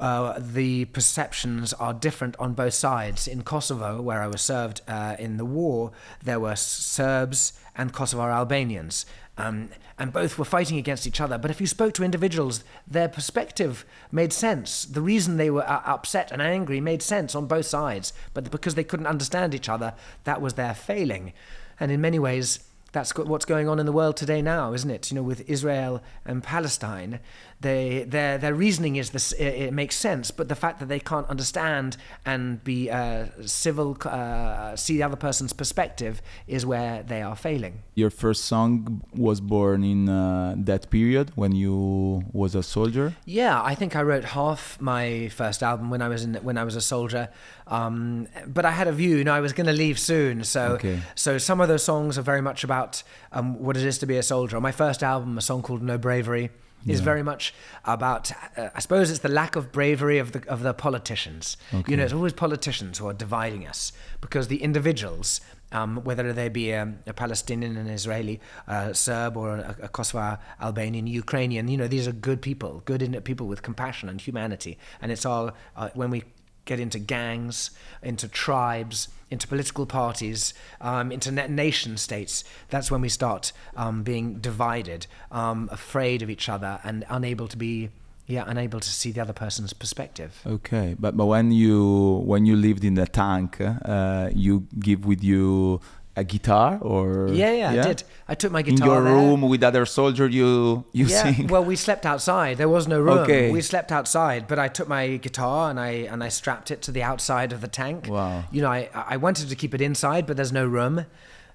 Uh, 0.00 0.36
the 0.40 0.84
perceptions 0.86 1.72
are 1.74 1.94
different 1.94 2.34
on 2.40 2.54
both 2.54 2.74
sides. 2.74 3.28
In 3.28 3.42
Kosovo, 3.42 4.02
where 4.02 4.20
I 4.20 4.26
was 4.26 4.40
served 4.40 4.80
uh, 4.88 5.14
in 5.16 5.36
the 5.36 5.44
war, 5.44 5.92
there 6.24 6.40
were 6.40 6.56
Serbs 6.56 7.52
and 7.76 7.92
Kosovar 7.92 8.32
Albanians. 8.32 9.06
Um, 9.38 9.70
and 9.98 10.12
both 10.12 10.38
were 10.38 10.44
fighting 10.44 10.76
against 10.76 11.06
each 11.06 11.20
other. 11.20 11.38
But 11.38 11.50
if 11.50 11.60
you 11.60 11.66
spoke 11.66 11.94
to 11.94 12.04
individuals, 12.04 12.64
their 12.86 13.08
perspective 13.08 13.86
made 14.10 14.32
sense. 14.32 14.84
The 14.84 15.00
reason 15.00 15.36
they 15.36 15.48
were 15.48 15.68
uh, 15.68 15.82
upset 15.86 16.30
and 16.30 16.42
angry 16.42 16.80
made 16.80 17.02
sense 17.02 17.34
on 17.34 17.46
both 17.46 17.66
sides. 17.66 18.12
But 18.34 18.50
because 18.50 18.74
they 18.74 18.84
couldn't 18.84 19.06
understand 19.06 19.54
each 19.54 19.70
other, 19.70 19.94
that 20.24 20.42
was 20.42 20.54
their 20.54 20.74
failing. 20.74 21.32
And 21.80 21.90
in 21.90 22.00
many 22.00 22.18
ways, 22.18 22.60
that's 22.92 23.14
what's 23.16 23.44
going 23.46 23.68
on 23.68 23.78
in 23.78 23.86
the 23.86 23.92
world 23.92 24.16
today 24.16 24.42
now, 24.42 24.72
isn't 24.74 24.90
it? 24.90 25.10
You 25.10 25.14
know, 25.16 25.22
with 25.22 25.48
Israel 25.48 26.02
and 26.26 26.42
Palestine, 26.42 27.20
they, 27.60 28.04
their, 28.04 28.38
their 28.38 28.54
reasoning 28.54 28.96
is 28.96 29.10
this, 29.10 29.32
it, 29.32 29.46
it 29.46 29.72
makes 29.72 29.96
sense, 29.96 30.30
but 30.30 30.48
the 30.48 30.54
fact 30.54 30.78
that 30.80 30.88
they 30.88 31.00
can't 31.00 31.26
understand 31.28 31.96
and 32.26 32.62
be 32.62 32.90
uh, 32.90 33.26
civil, 33.46 33.96
uh, 34.04 34.76
see 34.76 34.98
the 34.98 35.02
other 35.02 35.16
person's 35.16 35.52
perspective 35.52 36.20
is 36.46 36.66
where 36.66 37.02
they 37.02 37.22
are 37.22 37.36
failing. 37.36 37.82
Your 37.94 38.10
first 38.10 38.44
song 38.44 39.02
was 39.14 39.40
born 39.40 39.84
in 39.84 40.08
uh, 40.08 40.54
that 40.58 40.90
period 40.90 41.32
when 41.34 41.52
you 41.52 42.24
was 42.32 42.54
a 42.54 42.62
soldier. 42.62 43.14
Yeah, 43.24 43.62
I 43.62 43.74
think 43.74 43.96
I 43.96 44.02
wrote 44.02 44.24
half 44.24 44.80
my 44.80 45.28
first 45.28 45.62
album 45.62 45.88
when 45.90 46.02
I 46.02 46.08
was 46.08 46.24
in 46.24 46.34
when 46.42 46.58
I 46.58 46.64
was 46.64 46.76
a 46.76 46.80
soldier, 46.80 47.28
um, 47.66 48.28
but 48.46 48.64
I 48.64 48.70
had 48.70 48.88
a 48.88 48.92
view. 48.92 49.16
You 49.16 49.24
know, 49.24 49.34
I 49.34 49.40
was 49.40 49.52
going 49.52 49.66
to 49.66 49.72
leave 49.72 49.98
soon, 49.98 50.44
so 50.44 50.62
Okay. 50.72 51.00
so 51.14 51.38
some 51.38 51.60
of 51.60 51.68
those 51.68 51.84
songs 51.84 52.18
are 52.18 52.22
very 52.22 52.40
much 52.40 52.64
about 52.64 53.02
um, 53.32 53.58
what 53.62 53.76
it 53.76 53.84
is 53.84 53.98
to 53.98 54.06
be 54.06 54.16
a 54.16 54.22
soldier. 54.22 54.56
On 54.56 54.62
my 54.62 54.72
first 54.72 55.02
album, 55.02 55.38
a 55.38 55.40
song 55.40 55.62
called 55.62 55.82
No 55.82 55.98
Bravery. 55.98 56.50
Is 56.84 56.98
very 56.98 57.22
much 57.22 57.54
about, 57.84 58.32
uh, 58.56 58.70
I 58.74 58.80
suppose 58.80 59.08
it's 59.08 59.20
the 59.20 59.28
lack 59.28 59.54
of 59.54 59.70
bravery 59.70 60.18
of 60.18 60.32
the 60.32 60.42
of 60.48 60.64
the 60.64 60.74
politicians. 60.74 61.56
You 61.86 61.96
know, 61.96 62.02
it's 62.02 62.12
always 62.12 62.32
politicians 62.32 62.98
who 62.98 63.06
are 63.06 63.12
dividing 63.12 63.68
us 63.68 63.92
because 64.20 64.48
the 64.48 64.60
individuals, 64.60 65.40
um, 65.70 66.00
whether 66.02 66.32
they 66.32 66.48
be 66.48 66.72
a, 66.72 66.92
a 67.06 67.12
Palestinian, 67.12 67.76
an 67.76 67.86
Israeli, 67.86 68.40
uh, 68.66 68.92
Serb, 68.94 69.36
or 69.36 69.58
a, 69.58 69.76
a 69.82 69.88
Kosovar 69.88 70.40
Albanian, 70.60 71.06
Ukrainian, 71.06 71.68
you 71.68 71.76
know, 71.76 71.86
these 71.86 72.08
are 72.08 72.16
good 72.28 72.42
people, 72.42 72.82
good 72.84 73.02
people 73.24 73.46
with 73.46 73.62
compassion 73.62 74.08
and 74.08 74.20
humanity. 74.20 74.76
And 75.00 75.12
it's 75.12 75.24
all 75.24 75.52
uh, 75.76 75.90
when 75.94 76.10
we 76.10 76.24
get 76.64 76.80
into 76.80 76.98
gangs, 76.98 77.70
into 78.02 78.28
tribes, 78.28 79.08
into 79.30 79.48
political 79.48 79.86
parties, 79.86 80.54
um, 80.80 81.10
into 81.10 81.30
na- 81.30 81.46
nation 81.46 81.96
states. 81.96 82.44
That's 82.68 82.90
when 82.90 83.00
we 83.00 83.08
start 83.08 83.52
um, 83.76 84.02
being 84.02 84.34
divided, 84.34 85.06
um, 85.30 85.68
afraid 85.72 86.22
of 86.22 86.30
each 86.30 86.48
other, 86.48 86.80
and 86.84 87.04
unable 87.08 87.48
to 87.48 87.56
be, 87.56 87.88
yeah, 88.26 88.44
unable 88.46 88.80
to 88.80 88.88
see 88.88 89.10
the 89.10 89.20
other 89.20 89.32
person's 89.32 89.72
perspective. 89.72 90.40
Okay, 90.46 90.94
but 90.98 91.16
but 91.16 91.26
when 91.26 91.50
you 91.50 92.22
when 92.26 92.46
you 92.46 92.56
lived 92.56 92.84
in 92.84 92.94
the 92.94 93.06
tank, 93.06 93.58
uh, 93.60 94.30
you 94.34 94.66
give 94.78 95.06
with 95.06 95.24
you 95.24 95.80
a 96.14 96.24
guitar 96.24 96.78
or 96.82 97.28
Yeah, 97.28 97.52
yeah, 97.52 97.70
I 97.70 97.86
did. 97.88 98.04
I 98.28 98.34
took 98.34 98.52
my 98.52 98.62
guitar 98.62 98.86
in 98.86 98.92
your 98.92 99.02
there. 99.04 99.14
room 99.14 99.40
with 99.42 99.62
other 99.62 99.86
soldier. 99.86 100.28
You 100.28 100.84
you 100.92 101.06
yeah, 101.06 101.22
sing. 101.22 101.46
well, 101.46 101.64
we 101.64 101.76
slept 101.76 102.04
outside. 102.04 102.58
There 102.58 102.68
was 102.68 102.86
no 102.86 103.00
room. 103.00 103.18
Okay. 103.18 103.50
We 103.50 103.60
slept 103.62 103.90
outside, 103.90 104.46
but 104.46 104.58
I 104.58 104.68
took 104.68 104.88
my 104.88 105.16
guitar 105.16 105.70
and 105.70 105.80
I 105.80 105.90
and 106.12 106.22
I 106.22 106.28
strapped 106.28 106.70
it 106.70 106.82
to 106.82 106.92
the 106.92 107.02
outside 107.02 107.52
of 107.52 107.60
the 107.60 107.68
tank. 107.68 108.08
Wow. 108.08 108.44
You 108.52 108.60
know, 108.62 108.70
I 108.70 108.88
I 108.94 109.16
wanted 109.16 109.48
to 109.48 109.56
keep 109.56 109.74
it 109.74 109.80
inside, 109.80 110.26
but 110.26 110.36
there's 110.36 110.52
no 110.52 110.66
room. 110.66 111.06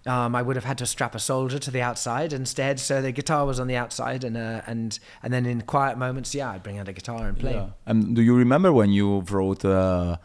Um, 0.05 0.35
I 0.35 0.41
would 0.41 0.55
have 0.55 0.63
had 0.65 0.77
to 0.77 0.85
strap 0.85 1.15
a 1.15 1.19
soldier 1.19 1.59
to 1.59 1.71
the 1.71 1.81
outside 1.81 2.31
instead. 2.31 2.79
So 2.79 3.01
the 3.01 3.11
guitar 3.11 3.45
was 3.45 3.59
on 3.59 3.67
the 3.67 3.75
outside, 3.75 4.23
and 4.23 4.37
uh, 4.37 4.61
and 4.65 4.97
and 5.21 5.33
then 5.33 5.45
in 5.45 5.61
quiet 5.61 5.97
moments, 5.97 6.33
yeah, 6.33 6.51
I'd 6.51 6.63
bring 6.63 6.79
out 6.79 6.87
a 6.87 6.93
guitar 6.93 7.27
and 7.27 7.37
play. 7.37 7.53
Yeah. 7.53 7.69
And 7.85 8.15
do 8.15 8.21
you 8.21 8.35
remember 8.35 8.71
when 8.71 8.91
you 8.91 9.19
wrote 9.29 9.65
uh, 9.65 10.17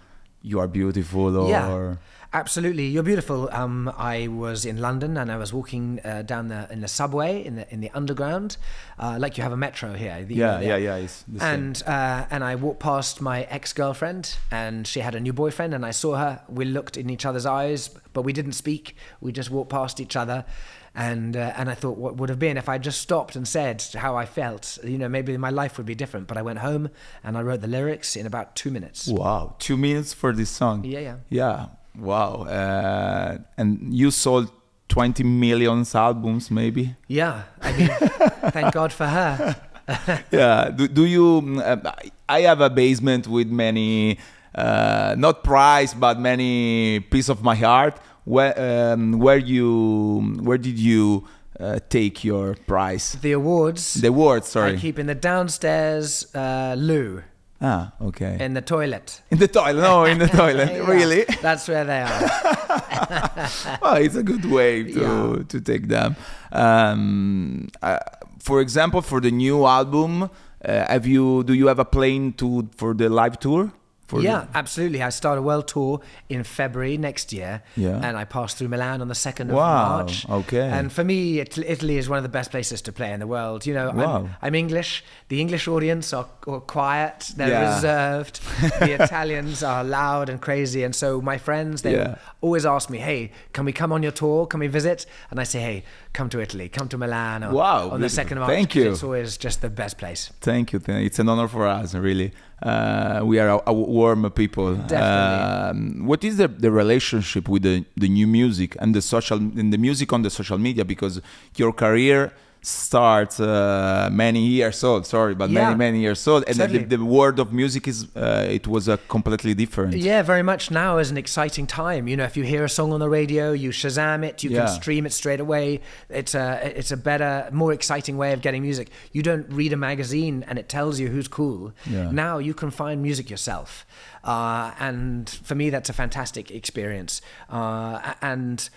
"You 0.42 0.60
Are 0.60 0.68
Beautiful" 0.68 1.36
or 1.36 1.48
Yeah. 1.48 1.96
Absolutely, 2.34 2.86
you're 2.86 3.02
beautiful. 3.02 3.50
Um, 3.52 3.92
I 3.98 4.26
was 4.28 4.64
in 4.64 4.78
London 4.80 5.18
and 5.18 5.30
I 5.30 5.36
was 5.36 5.52
walking 5.52 6.00
uh, 6.02 6.22
down 6.22 6.48
the 6.48 6.66
in 6.72 6.80
the 6.80 6.88
subway 6.88 7.44
in 7.44 7.56
the 7.56 7.70
in 7.70 7.80
the 7.82 7.90
underground, 7.92 8.56
uh, 8.98 9.18
like 9.20 9.36
you 9.36 9.42
have 9.42 9.52
a 9.52 9.56
metro 9.56 9.92
here. 9.92 10.24
the- 10.24 10.34
Yeah, 10.34 10.60
yeah, 10.60 10.76
yeah. 10.76 10.96
It's 10.96 11.24
the 11.28 11.40
same. 11.40 11.48
And 11.54 11.82
uh, 11.86 12.24
and 12.30 12.42
I 12.42 12.54
walked 12.54 12.80
past 12.80 13.20
my 13.20 13.42
ex 13.50 13.74
girlfriend 13.74 14.38
and 14.50 14.86
she 14.86 15.00
had 15.00 15.14
a 15.14 15.20
new 15.20 15.34
boyfriend 15.34 15.74
and 15.74 15.84
I 15.84 15.90
saw 15.90 16.16
her. 16.16 16.40
We 16.48 16.64
looked 16.64 16.96
in 16.96 17.10
each 17.10 17.26
other's 17.26 17.44
eyes, 17.44 17.90
but 18.14 18.22
we 18.22 18.32
didn't 18.32 18.52
speak. 18.54 18.96
We 19.20 19.30
just 19.32 19.50
walked 19.50 19.68
past 19.70 20.00
each 20.00 20.16
other. 20.16 20.46
And 20.94 21.36
uh, 21.36 21.54
and 21.56 21.70
I 21.70 21.74
thought 21.74 21.96
what 21.96 22.16
would 22.16 22.28
have 22.28 22.38
been 22.38 22.56
if 22.58 22.68
I 22.68 22.76
just 22.76 23.00
stopped 23.00 23.34
and 23.34 23.48
said 23.48 23.82
how 23.96 24.14
I 24.16 24.26
felt. 24.26 24.78
You 24.84 24.98
know, 24.98 25.08
maybe 25.08 25.36
my 25.36 25.50
life 25.50 25.78
would 25.78 25.86
be 25.86 25.94
different. 25.94 26.26
But 26.26 26.36
I 26.36 26.42
went 26.42 26.58
home 26.58 26.90
and 27.24 27.38
I 27.38 27.42
wrote 27.42 27.62
the 27.62 27.66
lyrics 27.66 28.14
in 28.16 28.26
about 28.26 28.56
two 28.56 28.70
minutes. 28.70 29.08
Wow, 29.08 29.56
two 29.58 29.76
minutes 29.76 30.12
for 30.12 30.32
this 30.32 30.50
song. 30.50 30.84
Yeah, 30.84 31.00
yeah. 31.00 31.16
Yeah. 31.30 31.66
Wow. 31.96 32.44
Uh, 32.44 33.38
and 33.56 33.94
you 33.94 34.10
sold 34.10 34.50
20 34.88 35.24
million 35.24 35.84
albums, 35.94 36.50
maybe. 36.50 36.94
Yeah, 37.08 37.44
I 37.60 37.72
mean, 37.72 37.88
thank 38.50 38.74
God 38.74 38.92
for 38.92 39.06
her. 39.06 39.56
yeah. 40.30 40.70
Do, 40.70 40.88
do 40.88 41.06
you? 41.06 41.62
Uh, 41.64 41.92
I 42.28 42.42
have 42.42 42.60
a 42.60 42.70
basement 42.70 43.26
with 43.26 43.48
many, 43.48 44.18
uh, 44.54 45.14
not 45.18 45.44
prize, 45.44 45.94
but 45.94 46.20
many 46.20 47.00
piece 47.00 47.28
of 47.28 47.42
my 47.42 47.54
heart. 47.54 47.98
Where, 48.24 48.92
um, 48.92 49.18
where 49.18 49.38
you? 49.38 50.20
Where 50.42 50.58
did 50.58 50.78
you 50.78 51.24
uh, 51.58 51.80
take 51.88 52.24
your 52.24 52.54
prize? 52.66 53.16
The 53.20 53.32
awards 53.32 53.94
The 53.94 54.08
awards. 54.08 54.48
Sorry. 54.48 54.74
I 54.74 54.76
keep 54.76 54.98
in 54.98 55.06
the 55.06 55.14
downstairs 55.14 56.32
uh, 56.34 56.74
loo 56.78 57.22
ah. 57.60 57.92
Okay. 58.00 58.36
in 58.40 58.54
the 58.54 58.60
toilet. 58.62 59.22
in 59.30 59.38
the 59.38 59.48
toilet. 59.48 59.80
No, 59.82 60.04
in 60.04 60.18
the 60.18 60.28
toilet. 60.28 60.70
Yeah, 60.72 60.86
Really? 60.90 61.24
That's 61.42 61.66
where 61.68 61.84
they 61.84 62.00
are. 62.02 63.78
well, 63.82 63.96
it's 63.96 64.16
a 64.16 64.22
good 64.22 64.44
way 64.44 64.84
to 64.84 65.00
Yeah. 65.00 65.42
to 65.48 65.60
take 65.60 65.88
them. 65.88 66.14
Um, 66.52 67.68
uh, 67.82 67.98
for 68.38 68.60
example, 68.60 69.02
for 69.02 69.20
the 69.20 69.30
new 69.30 69.66
album, 69.66 70.22
uh, 70.22 70.28
have 70.64 71.06
you 71.06 71.42
do 71.44 71.54
you 71.54 71.66
have 71.68 71.78
a 71.80 71.84
plan 71.84 72.32
to 72.34 72.68
for 72.76 72.94
the 72.94 73.08
live 73.08 73.38
tour? 73.38 73.72
Yeah, 74.20 74.46
absolutely. 74.54 75.02
I 75.02 75.08
start 75.10 75.38
a 75.38 75.42
world 75.42 75.68
tour 75.68 76.00
in 76.28 76.44
February 76.44 76.96
next 76.98 77.32
year, 77.32 77.62
Yeah. 77.76 78.00
and 78.02 78.16
I 78.16 78.24
pass 78.24 78.54
through 78.54 78.68
Milan 78.68 79.00
on 79.00 79.08
the 79.08 79.14
second 79.14 79.50
of 79.50 79.56
Wow, 79.56 79.96
March. 79.98 80.28
okay. 80.28 80.68
And 80.68 80.92
for 80.92 81.04
me, 81.04 81.38
It- 81.40 81.56
Italy 81.58 81.96
is 81.98 82.08
one 82.08 82.18
of 82.18 82.22
the 82.24 82.28
best 82.28 82.50
places 82.50 82.82
to 82.82 82.92
play 82.92 83.12
in 83.12 83.20
the 83.20 83.26
world. 83.26 83.64
You 83.66 83.74
know, 83.74 83.90
Wow. 83.92 84.16
I'm, 84.16 84.36
I'm 84.42 84.54
English. 84.54 85.02
The 85.28 85.40
English 85.40 85.66
audience 85.68 86.12
are, 86.12 86.26
are 86.46 86.60
quiet. 86.60 87.32
They're 87.36 87.48
Yeah. 87.48 87.74
reserved. 87.76 88.40
the 88.80 88.92
Italians 89.02 89.62
are 89.62 89.84
loud 89.84 90.28
and 90.28 90.40
crazy. 90.40 90.84
And 90.84 90.94
so 90.94 91.20
my 91.20 91.38
friends, 91.38 91.82
they 91.82 91.94
Yeah. 91.94 92.16
always 92.40 92.66
ask 92.66 92.90
me, 92.90 92.98
"Hey, 92.98 93.30
can 93.52 93.64
we 93.64 93.72
come 93.72 93.92
on 93.92 94.02
your 94.02 94.12
tour? 94.12 94.46
Can 94.46 94.60
we 94.60 94.66
visit?" 94.66 95.06
And 95.30 95.40
I 95.40 95.44
say, 95.44 95.60
"Hey, 95.60 95.84
come 96.12 96.28
to 96.30 96.40
Italy. 96.40 96.68
Come 96.68 96.88
to 96.88 96.98
Milan." 96.98 97.44
Or, 97.44 97.52
Wow, 97.52 97.90
on 97.90 98.00
the 98.00 98.08
second 98.08 98.38
of 98.38 98.42
March. 98.42 98.52
Thank 98.56 98.74
you. 98.74 98.90
It's 98.92 99.02
always 99.02 99.36
just 99.36 99.60
the 99.62 99.70
best 99.70 99.96
place. 99.98 100.30
Thank 100.40 100.72
you. 100.72 100.80
It's 100.86 101.18
an 101.18 101.28
honor 101.28 101.48
for 101.48 101.66
us, 101.66 101.94
really. 101.94 102.32
Uh, 102.62 103.20
we 103.24 103.38
are 103.38 103.48
a, 103.48 103.62
a 103.66 103.72
warm 103.72 104.30
people. 104.30 104.76
Definitely. 104.76 106.00
Um, 106.00 106.06
what 106.06 106.22
is 106.22 106.36
the, 106.36 106.48
the 106.48 106.70
relationship 106.70 107.48
with 107.48 107.62
the, 107.62 107.84
the 107.96 108.08
new 108.08 108.26
music 108.26 108.76
and 108.80 108.94
the 108.94 109.02
social 109.02 109.38
and 109.38 109.72
the 109.72 109.78
music 109.78 110.12
on 110.12 110.22
the 110.22 110.30
social 110.30 110.58
media? 110.58 110.84
Because 110.84 111.20
your 111.56 111.72
career 111.72 112.32
starts 112.64 113.40
uh, 113.40 114.08
many 114.12 114.46
years 114.46 114.84
old. 114.84 115.04
Sorry, 115.06 115.34
but 115.34 115.50
Yeah. 115.50 115.64
many 115.64 115.76
many 115.76 115.98
years 116.00 116.26
old, 116.28 116.44
and 116.46 116.56
Totally. 116.56 116.84
the, 116.84 116.96
the 116.96 117.04
world 117.04 117.38
of 117.40 117.52
music 117.52 117.88
is 117.88 118.06
uh, 118.16 118.46
it 118.58 118.66
was 118.68 118.86
a 118.88 118.96
completely 119.08 119.54
different. 119.54 119.94
Yeah, 119.96 120.22
very 120.22 120.42
much 120.42 120.70
now 120.70 120.98
is 120.98 121.10
an 121.10 121.16
exciting 121.16 121.66
time. 121.66 122.06
You 122.08 122.16
know, 122.16 122.24
if 122.24 122.36
you 122.36 122.44
hear 122.44 122.64
a 122.64 122.68
song 122.68 122.92
on 122.92 123.00
the 123.00 123.08
radio, 123.08 123.52
you 123.52 123.70
Shazam 123.70 124.24
it, 124.24 124.42
you 124.44 124.50
Yeah. 124.50 124.66
can 124.66 124.68
stream 124.80 125.06
it 125.06 125.12
straight 125.12 125.40
away. 125.40 125.80
It's 126.08 126.34
a 126.34 126.60
it's 126.78 126.92
a 126.92 126.96
better, 126.96 127.48
more 127.52 127.72
exciting 127.72 128.16
way 128.16 128.32
of 128.32 128.40
getting 128.42 128.62
music. 128.62 128.88
You 129.12 129.22
don't 129.22 129.46
read 129.50 129.72
a 129.72 129.76
magazine 129.76 130.44
and 130.48 130.58
it 130.58 130.68
tells 130.68 131.00
you 131.00 131.08
who's 131.08 131.28
cool. 131.28 131.72
Yeah. 131.90 132.10
Now 132.12 132.38
you 132.38 132.54
can 132.54 132.70
find 132.70 133.02
music 133.02 133.28
yourself, 133.28 133.84
uh, 134.24 134.70
and 134.78 135.28
for 135.28 135.54
me 135.56 135.70
that's 135.70 135.90
a 135.90 135.92
fantastic 135.92 136.50
experience. 136.50 137.20
Uh, 137.50 138.14
and 138.22 138.68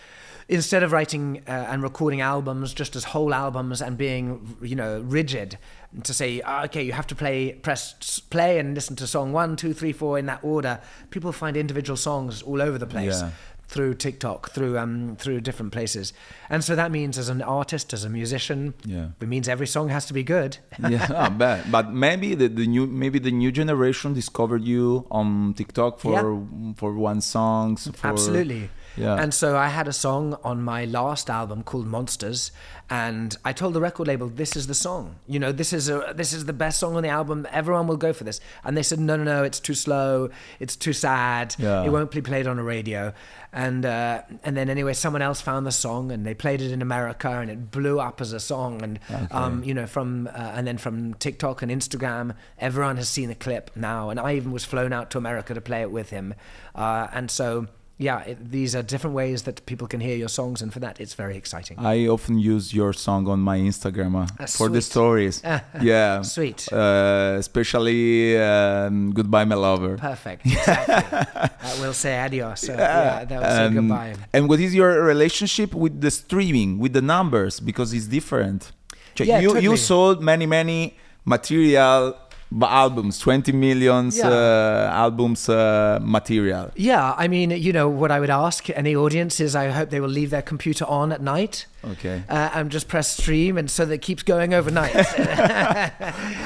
instead 0.47 0.83
of 0.83 0.91
writing 0.91 1.41
uh, 1.47 1.51
and 1.71 1.81
recording 1.81 2.21
albums 2.21 2.73
just 2.73 2.95
as 2.95 3.03
whole 3.05 3.33
albums 3.33 3.81
and 3.81 3.97
being 3.97 4.55
you 4.61 4.75
know 4.75 5.01
rigid 5.01 5.57
to 6.03 6.13
say 6.13 6.41
"Ah, 6.45 6.63
okay 6.65 6.83
you 6.83 6.91
have 6.93 7.07
to 7.07 7.15
play 7.15 7.53
press 7.53 8.19
play 8.29 8.59
and 8.59 8.75
listen 8.75 8.95
to 8.95 9.07
song 9.07 9.31
one 9.33 9.55
two 9.55 9.73
three 9.73 9.91
four 9.93 10.19
in 10.19 10.25
that 10.27 10.39
order 10.43 10.79
people 11.09 11.31
find 11.31 11.57
individual 11.57 11.97
songs 11.97 12.41
all 12.43 12.61
over 12.61 12.77
the 12.77 12.85
place 12.85 13.21
Yeah. 13.21 13.31
through 13.67 13.95
tiktok 13.95 14.51
through 14.51 14.77
um 14.77 15.15
through 15.17 15.41
different 15.41 15.71
places 15.71 16.13
and 16.49 16.63
so 16.63 16.75
that 16.75 16.91
means 16.91 17.17
as 17.17 17.29
an 17.29 17.41
artist 17.41 17.91
as 17.93 18.03
a 18.03 18.09
musician 18.09 18.75
Yeah. 18.85 19.07
it 19.19 19.27
means 19.27 19.47
every 19.49 19.65
song 19.67 19.89
has 19.89 20.05
to 20.05 20.13
be 20.13 20.21
good 20.23 20.57
yeah, 20.89 21.07
ah, 21.09 21.29
bad. 21.31 21.71
But 21.71 21.91
maybe 21.91 22.35
the, 22.35 22.47
the 22.49 22.67
new 22.67 22.85
maybe 22.85 23.17
the 23.17 23.31
new 23.31 23.51
generation 23.51 24.13
discovered 24.13 24.63
you 24.63 25.07
on 25.09 25.55
TikTok 25.55 25.99
for 25.99 26.45
for 26.75 26.93
one 26.93 27.21
songs. 27.21 27.88
For, 27.97 28.08
Absolutely. 28.13 28.69
Yeah. 28.97 29.15
And 29.15 29.34
so 29.34 29.58
I 29.58 29.67
had 29.67 29.88
a 29.88 29.93
song 29.93 30.38
on 30.43 30.62
my 30.62 30.86
last 30.86 31.29
album 31.29 31.63
called 31.63 31.88
Monsters, 31.88 32.51
and 32.89 33.36
I 33.43 33.51
told 33.53 33.73
the 33.73 33.81
record 33.81 34.08
label, 34.08 34.27
"This 34.29 34.55
is 34.55 34.67
the 34.67 34.75
song. 34.75 35.15
You 35.27 35.39
know, 35.39 35.51
this 35.51 35.73
is 35.73 35.89
a 35.89 36.13
this 36.15 36.34
is 36.34 36.45
the 36.45 36.53
best 36.53 36.79
song 36.79 36.95
on 36.95 37.03
the 37.03 37.10
album. 37.10 37.47
Everyone 37.51 37.88
will 37.88 37.97
go 37.97 38.13
for 38.13 38.23
this." 38.23 38.39
And 38.63 38.77
they 38.77 38.84
said, 38.84 38.99
"No, 38.99 39.15
no, 39.15 39.23
no. 39.23 39.43
It's 39.43 39.60
too 39.60 39.73
slow. 39.73 40.29
It's 40.60 40.75
too 40.75 40.93
sad. 40.93 41.55
Yeah. 41.58 41.84
It 41.84 41.89
won't 41.89 42.12
be 42.12 42.21
played 42.21 42.47
on 42.47 42.60
a 42.60 42.63
radio." 42.63 43.13
And 43.51 43.86
uh, 43.86 44.21
and 44.43 44.55
then 44.55 44.69
anyway, 44.69 44.93
someone 44.93 45.21
else 45.21 45.41
found 45.41 45.65
the 45.65 45.71
song, 45.71 46.12
and 46.12 46.25
they 46.25 46.34
played 46.34 46.62
it 46.62 46.71
in 46.71 46.81
America, 46.81 47.29
and 47.29 47.49
it 47.49 47.71
blew 47.71 47.99
up 47.99 48.21
as 48.21 48.34
a 48.34 48.39
song. 48.39 48.81
And 48.81 48.99
um, 49.31 49.63
you 49.63 49.73
know, 49.73 49.88
from 49.88 50.27
uh, 50.27 50.51
and 50.55 50.67
then 50.67 50.77
from 50.77 51.13
TikTok 51.15 51.62
and 51.62 51.71
Instagram, 51.71 52.36
everyone 52.60 52.97
has 52.97 53.10
seen 53.10 53.29
the 53.29 53.36
clip 53.36 53.71
now. 53.75 54.10
And 54.10 54.19
I 54.19 54.36
even 54.36 54.51
was 54.51 54.65
flown 54.65 54.93
out 54.93 55.10
to 55.12 55.17
America 55.17 55.53
to 55.53 55.62
play 55.62 55.81
it 55.81 55.91
with 55.91 56.10
him. 56.10 56.34
Uh, 56.75 57.08
and 57.13 57.31
so 57.31 57.67
yeah, 57.97 58.19
it, 58.21 58.51
these 58.51 58.75
are 58.75 58.84
different 58.84 59.15
ways 59.15 59.43
that 59.43 59.65
people 59.65 59.88
can 59.88 59.99
hear 60.01 60.17
your 60.17 60.27
songs, 60.29 60.62
and 60.62 60.73
for 60.73 60.79
that, 60.79 60.99
it's 60.99 61.13
very 61.13 61.38
exciting. 61.38 61.77
I 61.79 62.08
often 62.08 62.38
use 62.39 62.73
your 62.73 62.91
song 62.93 63.27
on 63.27 63.39
my 63.39 63.58
Instagram 63.58 64.15
uh, 64.15 64.27
Ah, 64.39 64.45
for 64.47 64.67
the 64.69 64.81
stories. 64.81 65.41
yeah, 65.81 66.21
Sweet. 66.21 66.67
Uh, 66.73 67.36
especially 67.39 68.38
um, 68.38 69.13
"Goodbye, 69.13 69.45
My 69.45 69.55
Lover." 69.55 69.97
Perfect. 69.97 70.45
Exactly. 70.45 71.49
uh, 71.69 71.75
we'll 71.79 71.93
say 71.93 72.17
adios. 72.19 72.60
So, 72.62 72.73
yeah, 72.73 73.23
that 73.25 73.39
will 73.41 73.49
say 73.49 73.65
Um, 73.65 73.73
goodbye. 73.73 74.15
And 74.34 74.49
what 74.49 74.60
is 74.60 74.73
your 74.75 74.91
relationship 75.03 75.73
with 75.73 76.01
the 76.01 76.12
streaming, 76.12 76.79
with 76.79 76.93
the 76.93 77.01
numbers? 77.01 77.60
Because 77.60 77.93
it's 77.93 78.08
different. 78.08 78.71
Yeah, 79.17 79.39
you, 79.39 79.58
you 79.60 79.77
sold 79.77 80.21
many, 80.21 80.45
many 80.45 80.97
material 81.23 82.17
albums, 82.62 83.19
20 83.19 83.51
millions 83.51 84.17
Yeah. 84.17 84.29
uh, 84.29 84.89
albums 84.93 85.49
uh, 85.49 85.99
material. 86.01 86.71
Yeah, 86.75 87.13
I 87.17 87.27
mean, 87.27 87.51
you 87.51 87.73
know, 87.73 87.89
what 87.89 88.12
I 88.12 88.19
would 88.19 88.29
ask 88.29 88.69
any 88.69 88.95
audience 88.95 89.39
is 89.39 89.55
I 89.55 89.69
hope 89.69 89.89
they 89.89 89.99
will 89.99 90.10
leave 90.10 90.29
their 90.29 90.41
computer 90.41 90.86
on 90.86 91.12
at 91.12 91.21
night. 91.21 91.65
Okay. 91.91 92.24
Uh, 92.30 92.50
and 92.54 92.71
just 92.71 92.88
press 92.88 93.08
stream, 93.17 93.58
and 93.58 93.69
so 93.69 93.86
that 93.86 94.00
keeps 94.00 94.24
going 94.24 94.54
overnight 94.54 94.91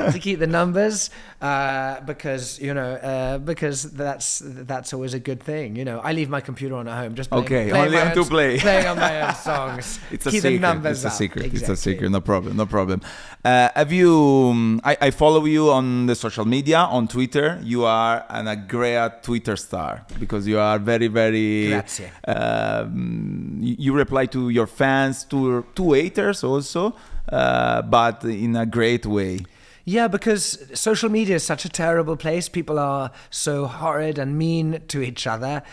to 0.12 0.20
keep 0.20 0.40
the 0.40 0.48
numbers, 0.48 1.10
uh, 1.42 2.00
because 2.02 2.60
you 2.60 2.74
know, 2.74 2.94
uh, 2.96 3.38
because 3.38 3.84
that's 3.92 4.42
that's 4.46 4.94
always 4.94 5.14
a 5.14 5.20
good 5.20 5.42
thing. 5.42 5.76
You 5.76 5.86
know, 5.86 6.00
I 6.00 6.14
leave 6.14 6.30
my 6.30 6.42
computer 6.42 6.76
on 6.76 6.88
at 6.88 6.98
home, 7.02 7.16
just 7.16 7.30
playing, 7.30 7.46
Okay, 7.46 7.70
playing 7.70 7.86
only 7.86 7.98
my 7.98 8.02
on 8.12 8.18
own 8.18 8.24
to 8.24 8.30
play. 8.30 8.60
playing 8.60 8.88
on 8.88 8.98
my 9.00 9.22
own 9.22 9.36
songs. 9.50 10.00
It's 10.12 10.26
a 10.26 10.32
keep 10.32 10.42
secret. 10.42 10.58
the 10.58 10.60
numbers 10.60 10.98
it's 10.98 11.06
a 11.06 11.08
up. 11.08 11.14
secret. 11.14 11.54
It's 11.54 11.70
a 11.70 11.76
secret. 11.76 12.10
No 12.10 12.22
problem. 12.22 12.58
No 12.58 12.66
problem. 12.66 13.02
Uh, 13.46 13.70
have 13.76 13.92
you? 13.92 14.10
um, 14.52 14.82
I, 14.84 14.98
I 15.02 15.12
follow 15.12 15.46
you 15.46 15.72
on 15.72 16.06
the 16.08 16.16
social 16.16 16.46
media 16.46 16.80
on 16.80 17.08
Twitter. 17.08 17.60
You 17.64 17.86
are 17.86 18.26
an, 18.30 18.48
a 18.48 18.56
great 18.56 19.24
Twitter 19.24 19.56
star 19.56 20.06
because 20.20 20.48
you 20.48 20.60
are 20.60 20.78
very, 20.80 21.08
very. 21.08 21.70
Grazie. 21.70 22.10
Um, 22.28 23.58
you 23.62 23.94
reply 23.94 24.26
to 24.28 24.50
your 24.50 24.68
fans, 24.68 25.24
to 25.30 25.66
to 25.76 25.94
haters 25.94 26.44
also, 26.44 26.96
uh, 27.32 27.82
but 27.82 28.24
in 28.24 28.56
a 28.56 28.66
great 28.66 29.06
way. 29.06 29.40
Yeah, 29.86 30.08
because 30.08 30.68
social 30.74 31.10
media 31.10 31.38
is 31.38 31.44
such 31.44 31.66
a 31.66 31.70
terrible 31.70 32.16
place. 32.16 32.48
People 32.48 32.78
are 32.78 33.12
so 33.32 33.66
horrid 33.66 34.20
and 34.20 34.38
mean 34.38 34.82
to 34.88 35.02
each 35.02 35.26
other. 35.26 35.64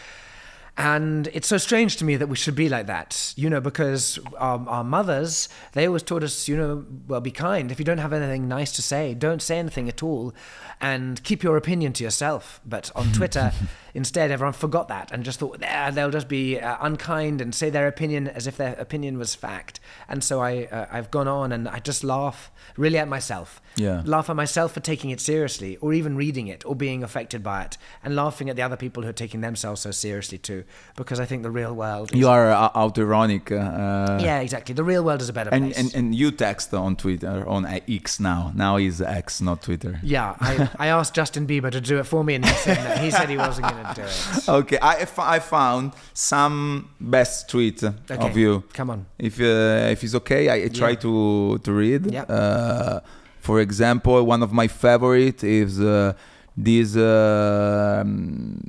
And 0.78 1.28
it's 1.28 1.48
so 1.48 1.56
strange 1.56 1.96
to 1.96 2.04
me 2.04 2.16
that 2.16 2.26
we 2.26 2.36
should 2.36 2.54
be 2.54 2.68
like 2.68 2.86
that, 2.86 3.32
you 3.36 3.48
know, 3.48 3.62
because 3.62 4.18
our, 4.36 4.62
our 4.68 4.84
mothers, 4.84 5.48
they 5.72 5.86
always 5.86 6.02
taught 6.02 6.22
us, 6.22 6.48
you 6.48 6.56
know, 6.56 6.84
well, 7.08 7.22
be 7.22 7.30
kind. 7.30 7.72
If 7.72 7.78
you 7.78 7.84
don't 7.86 7.96
have 7.98 8.12
anything 8.12 8.46
nice 8.46 8.72
to 8.72 8.82
say, 8.82 9.14
don't 9.14 9.40
say 9.40 9.58
anything 9.58 9.88
at 9.88 10.02
all 10.02 10.34
and 10.78 11.22
keep 11.24 11.42
your 11.42 11.56
opinion 11.56 11.94
to 11.94 12.04
yourself. 12.04 12.60
But 12.66 12.90
on 12.94 13.10
Twitter, 13.12 13.52
instead, 13.94 14.30
everyone 14.30 14.52
forgot 14.52 14.88
that 14.88 15.10
and 15.12 15.24
just 15.24 15.38
thought, 15.38 15.62
"Ah, 15.66 15.90
they'll 15.90 16.10
just 16.10 16.28
be 16.28 16.60
uh, 16.60 16.76
unkind 16.82 17.40
and 17.40 17.54
say 17.54 17.70
their 17.70 17.88
opinion 17.88 18.28
as 18.28 18.46
if 18.46 18.58
their 18.58 18.74
opinion 18.74 19.16
was 19.16 19.34
fact. 19.34 19.80
And 20.10 20.22
so 20.22 20.40
I, 20.42 20.64
uh, 20.70 20.86
I've 20.92 21.10
gone 21.10 21.26
on 21.28 21.52
and 21.52 21.66
I 21.70 21.78
just 21.78 22.04
laugh 22.04 22.50
really 22.76 22.98
at 22.98 23.08
myself 23.08 23.62
Yeah. 23.76 24.02
laugh 24.04 24.28
at 24.28 24.36
myself 24.36 24.72
for 24.72 24.80
taking 24.80 25.08
it 25.08 25.20
seriously 25.20 25.78
or 25.78 25.94
even 25.94 26.16
reading 26.16 26.48
it 26.48 26.66
or 26.66 26.74
being 26.74 27.02
affected 27.02 27.42
by 27.42 27.62
it 27.62 27.78
and 28.04 28.14
laughing 28.14 28.50
at 28.50 28.56
the 28.56 28.62
other 28.62 28.76
people 28.76 29.02
who 29.02 29.08
are 29.08 29.14
taking 29.14 29.40
themselves 29.40 29.80
so 29.80 29.90
seriously 29.92 30.36
too 30.36 30.64
because 30.96 31.18
I 31.20 31.24
think 31.26 31.42
the 31.42 31.50
real 31.50 31.74
world. 31.74 32.12
Is, 32.12 32.18
You 32.18 32.28
are 32.28 32.50
uh, 32.50 32.70
auto-ironic. 32.74 33.50
Uh, 33.52 34.18
yeah, 34.22 34.40
exactly. 34.40 34.74
The 34.74 34.84
real 34.84 35.02
world 35.04 35.20
is 35.20 35.28
a 35.28 35.32
better 35.32 35.50
And, 35.52 35.64
place. 35.72 35.78
and 35.78 35.94
and 35.94 36.14
you 36.14 36.30
text 36.30 36.72
on 36.74 36.96
Twitter 36.96 37.44
on 37.48 37.64
X 37.66 38.18
now. 38.20 38.52
Now 38.54 38.76
is 38.78 39.00
X, 39.00 39.40
not 39.40 39.62
Twitter. 39.62 39.98
yeah, 40.02 40.36
I, 40.40 40.68
I 40.84 40.86
asked 40.88 41.14
Justin 41.14 41.46
Bieber 41.46 41.70
to 41.70 41.80
do 41.80 41.98
it 41.98 42.04
for 42.06 42.22
me, 42.24 42.34
and 42.36 42.44
he 42.44 42.52
said 42.64 42.78
no, 42.84 42.90
he 43.04 43.10
said 43.10 43.28
he 43.28 43.36
wasn't 43.36 43.66
going 43.70 43.84
to 43.84 43.94
do 43.94 44.02
it. 44.02 44.48
Okay, 44.48 44.78
I, 44.78 44.94
f- 45.00 45.18
I 45.36 45.38
found 45.40 45.92
some 46.14 46.88
best 47.00 47.48
tweet 47.50 47.82
of 47.82 48.36
you. 48.36 48.62
Come 48.72 48.90
on. 48.90 49.06
If 49.18 49.40
uh, 49.40 49.92
if 49.94 50.02
it's 50.04 50.14
okay, 50.14 50.42
I 50.50 50.68
try 50.68 50.90
Yeah. 50.90 50.96
to 51.04 51.58
to 51.64 51.70
read. 51.72 52.02
Yeah. 52.12 52.22
Uh, 52.22 53.00
for 53.40 53.60
example, 53.60 54.22
one 54.34 54.42
of 54.42 54.50
my 54.52 54.66
favorite 54.68 55.44
is 55.44 55.78
uh, 55.80 56.12
this 56.56 56.96
uh, 56.96 58.02
um, 58.02 58.60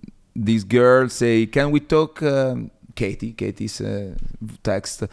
this 0.45 0.63
girl 0.63 1.09
say, 1.09 1.45
"Can 1.47 1.71
we 1.71 1.79
talk?" 1.79 2.21
Um, 2.21 2.71
Katie, 2.95 3.33
Katie's 3.33 3.81
uh, 3.81 4.15
text. 4.63 5.03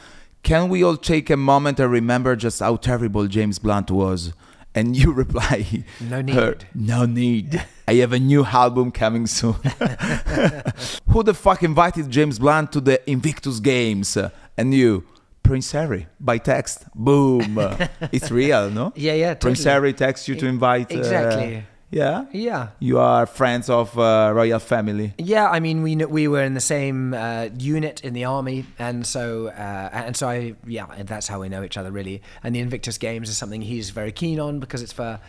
Can 0.43 0.69
we 0.69 0.83
all 0.85 0.97
take 0.99 1.31
a 1.31 1.37
moment 1.37 1.81
and 1.81 1.91
remember 1.91 2.37
just 2.37 2.61
how 2.61 2.77
terrible 2.77 3.27
James 3.27 3.59
Blunt 3.59 3.91
was? 3.91 4.33
And 4.77 4.97
you 4.97 5.13
reply, 5.25 5.85
No 6.01 6.17
her, 6.17 6.23
need. 6.23 6.67
no 6.75 7.07
need. 7.07 7.65
I 7.89 7.95
have 8.03 8.13
a 8.13 8.19
new 8.19 8.45
album 8.45 8.91
coming 8.91 9.27
soon. 9.27 9.55
Who 11.09 11.23
the 11.23 11.35
fuck 11.35 11.63
invited 11.63 12.11
James 12.11 12.39
Blunt 12.39 12.73
to 12.73 12.81
the 12.81 12.99
Invictus 13.11 13.61
Games? 13.61 14.17
And 14.57 14.75
you, 14.75 15.05
Prince 15.43 15.73
Harry, 15.73 16.07
by 16.21 16.39
text. 16.39 16.85
Boom. 16.95 17.59
it's 18.13 18.31
real, 18.31 18.71
no? 18.71 18.93
Yeah, 18.97 19.15
yeah. 19.15 19.35
Prince. 19.35 19.65
Harry 19.65 19.93
texts 19.93 20.27
you 20.29 20.35
to 20.37 20.47
invite. 20.47 20.93
uh, 20.93 20.99
Exactly. 20.99 21.65
Yeah. 21.95 22.25
Yeah. 22.33 22.69
You 22.81 22.99
are 22.99 23.25
friends 23.27 23.71
of 23.71 23.97
uh, 23.99 24.33
royal 24.35 24.59
family. 24.59 25.15
Yeah, 25.19 25.49
I 25.49 25.61
mean, 25.61 25.83
we 25.83 25.97
we 25.97 26.29
were 26.29 26.43
in 26.43 26.55
the 26.55 26.61
same 26.61 27.15
uh, 27.15 27.49
unit 27.57 28.01
in 28.03 28.15
the 28.15 28.25
army, 28.25 28.67
and 28.79 29.07
so 29.07 29.49
uh, 29.49 29.91
and 29.93 30.17
so 30.17 30.29
I 30.29 30.55
yeah, 30.67 30.87
and 30.97 31.09
that's 31.09 31.29
how 31.29 31.41
we 31.41 31.49
know 31.49 31.63
each 31.63 31.77
other 31.77 31.93
really. 31.93 32.21
And 32.43 32.55
the 32.55 32.61
Invictus 32.61 32.99
Games 32.99 33.29
is 33.29 33.37
something 33.37 33.63
he's 33.63 33.91
very 33.91 34.13
keen 34.13 34.41
on 34.41 34.59
because 34.59 34.83
it's 34.83 34.93
for 34.93 35.21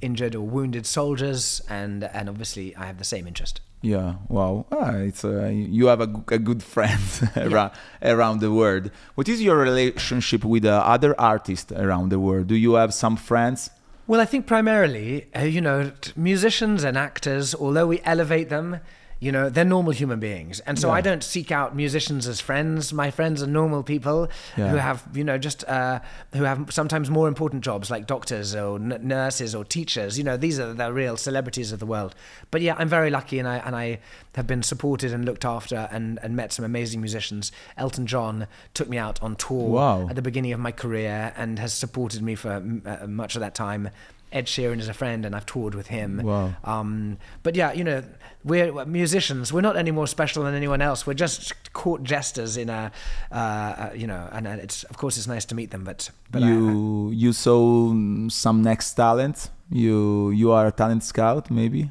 injured 0.00 0.34
or 0.34 0.42
wounded 0.42 0.86
soldiers, 0.86 1.62
and 1.68 2.04
and 2.04 2.28
obviously 2.28 2.74
I 2.76 2.86
have 2.86 2.98
the 2.98 3.04
same 3.04 3.26
interest. 3.26 3.60
Yeah, 3.80 4.14
wow. 4.28 4.66
Ah, 4.72 4.96
it's 4.96 5.24
uh, 5.24 5.46
you 5.46 5.86
have 5.86 6.00
a 6.00 6.06
good 6.38 6.62
friend 6.64 7.00
around, 7.36 7.70
around 8.02 8.40
the 8.40 8.50
world. 8.50 8.90
What 9.14 9.28
is 9.28 9.40
your 9.40 9.56
relationship 9.56 10.44
with 10.44 10.64
uh, 10.64 10.82
other 10.84 11.14
artists 11.18 11.70
around 11.70 12.08
the 12.08 12.18
world? 12.18 12.48
Do 12.48 12.56
you 12.56 12.74
have 12.74 12.92
some 12.92 13.16
friends? 13.16 13.70
Well, 14.08 14.22
I 14.22 14.24
think 14.24 14.46
primarily, 14.46 15.26
uh, 15.36 15.42
you 15.42 15.60
know, 15.60 15.92
musicians 16.16 16.82
and 16.82 16.96
actors, 16.96 17.54
although 17.54 17.86
we 17.86 18.00
elevate 18.04 18.48
them, 18.48 18.80
you 19.20 19.32
know, 19.32 19.48
they're 19.48 19.64
normal 19.64 19.92
human 19.92 20.20
beings. 20.20 20.60
And 20.60 20.78
so 20.78 20.88
Yeah. 20.88 20.94
I 20.94 21.00
don't 21.00 21.24
seek 21.24 21.50
out 21.50 21.74
musicians 21.74 22.28
as 22.28 22.40
friends. 22.40 22.92
My 22.92 23.10
friends 23.10 23.42
are 23.42 23.48
normal 23.48 23.82
people 23.82 24.28
Yeah. 24.56 24.68
who 24.68 24.76
have, 24.76 25.02
you 25.12 25.24
know, 25.24 25.38
just, 25.38 25.64
uh, 25.68 25.98
who 26.34 26.44
have 26.44 26.72
sometimes 26.72 27.10
more 27.10 27.26
important 27.26 27.64
jobs 27.64 27.90
like 27.90 28.06
doctors 28.06 28.54
or 28.54 28.76
n- 28.76 29.00
nurses 29.02 29.54
or 29.56 29.64
teachers. 29.64 30.18
You 30.18 30.24
know, 30.24 30.36
these 30.36 30.60
are 30.60 30.72
the 30.72 30.92
real 30.92 31.16
celebrities 31.16 31.72
of 31.72 31.80
the 31.80 31.86
world. 31.86 32.14
But 32.52 32.62
yeah, 32.62 32.76
I'm 32.78 32.88
very 32.88 33.10
lucky 33.10 33.40
and 33.40 33.48
I, 33.48 33.56
and 33.56 33.74
I 33.74 33.98
have 34.36 34.46
been 34.46 34.62
supported 34.62 35.12
and 35.12 35.24
looked 35.24 35.44
after 35.44 35.88
and, 35.90 36.20
and 36.22 36.36
met 36.36 36.52
some 36.52 36.64
amazing 36.64 37.00
musicians. 37.00 37.50
Elton 37.76 38.06
John 38.06 38.46
took 38.72 38.88
me 38.88 38.98
out 38.98 39.20
on 39.20 39.34
tour 39.34 39.68
Wow. 39.70 40.08
at 40.08 40.14
the 40.14 40.22
beginning 40.22 40.52
of 40.52 40.60
my 40.60 40.70
career 40.70 41.32
and 41.36 41.58
has 41.58 41.72
supported 41.72 42.22
me 42.22 42.36
for 42.36 42.62
uh, 42.86 43.06
much 43.08 43.34
of 43.34 43.40
that 43.40 43.54
time. 43.56 43.90
Ed 44.32 44.46
Sheeran 44.46 44.78
is 44.78 44.88
a 44.88 44.94
friend, 44.94 45.24
and 45.24 45.34
I've 45.34 45.46
toured 45.46 45.74
with 45.74 45.86
him. 45.88 46.20
Wow. 46.22 46.54
Um, 46.64 47.18
but 47.42 47.56
yeah, 47.56 47.72
you 47.72 47.84
know, 47.84 48.02
we're 48.44 48.84
musicians. 48.84 49.52
We're 49.52 49.62
not 49.62 49.76
any 49.76 49.90
more 49.90 50.06
special 50.06 50.44
than 50.44 50.54
anyone 50.54 50.82
else. 50.82 51.06
We're 51.06 51.14
just 51.14 51.52
court 51.72 52.02
jesters 52.02 52.56
in 52.56 52.68
a, 52.70 52.90
uh, 53.32 53.90
you 53.94 54.06
know, 54.06 54.28
and 54.32 54.46
it's 54.46 54.84
of 54.84 54.96
course 54.98 55.16
it's 55.16 55.26
nice 55.26 55.44
to 55.46 55.54
meet 55.54 55.70
them. 55.70 55.84
But 55.84 56.10
but 56.30 56.42
I- 56.42 56.48
you 56.48 57.10
you 57.12 57.32
saw 57.32 57.88
some 58.28 58.62
next 58.62 58.94
talent. 58.94 59.50
You 59.70 60.30
you 60.30 60.50
are 60.52 60.66
a 60.66 60.72
talent 60.72 61.04
scout, 61.04 61.50
maybe. 61.50 61.90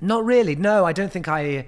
Not 0.00 0.24
really. 0.24 0.56
No, 0.56 0.84
I 0.84 0.92
don't 0.92 1.10
think 1.12 1.28
I. 1.28 1.66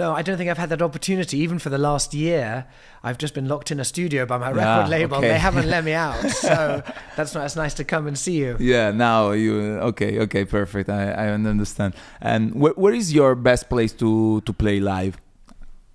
No, 0.00 0.14
I 0.18 0.22
don't 0.22 0.38
think 0.38 0.48
I've 0.50 0.56
had 0.64 0.70
that 0.70 0.80
opportunity. 0.82 1.36
Even 1.44 1.58
for 1.58 1.68
the 1.70 1.76
last 1.78 2.14
year, 2.14 2.64
I've 3.04 3.18
just 3.18 3.34
been 3.34 3.46
locked 3.46 3.70
in 3.70 3.78
a 3.78 3.84
studio 3.84 4.24
by 4.26 4.38
my 4.38 4.50
Yeah, 4.50 4.62
record 4.62 4.88
label. 4.90 5.16
okay. 5.18 5.28
They 5.28 5.38
haven't 5.38 5.68
let 5.68 5.84
me 5.84 5.92
out, 6.06 6.22
so 6.30 6.82
that's 7.16 7.34
not. 7.34 7.44
It's 7.44 7.56
nice 7.56 7.74
to 7.74 7.84
come 7.84 8.06
and 8.08 8.16
see 8.18 8.36
you. 8.44 8.56
Yeah. 8.58 8.90
Now 8.90 9.32
you 9.32 9.54
okay? 9.90 10.18
Okay, 10.20 10.44
perfect. 10.46 10.88
I 10.88 11.02
I 11.24 11.26
understand. 11.28 11.92
And 12.20 12.54
where 12.62 12.72
where 12.82 12.94
is 12.94 13.12
your 13.12 13.34
best 13.34 13.68
place 13.68 13.92
to 14.02 14.40
to 14.46 14.52
play 14.52 14.80
live? 14.80 15.14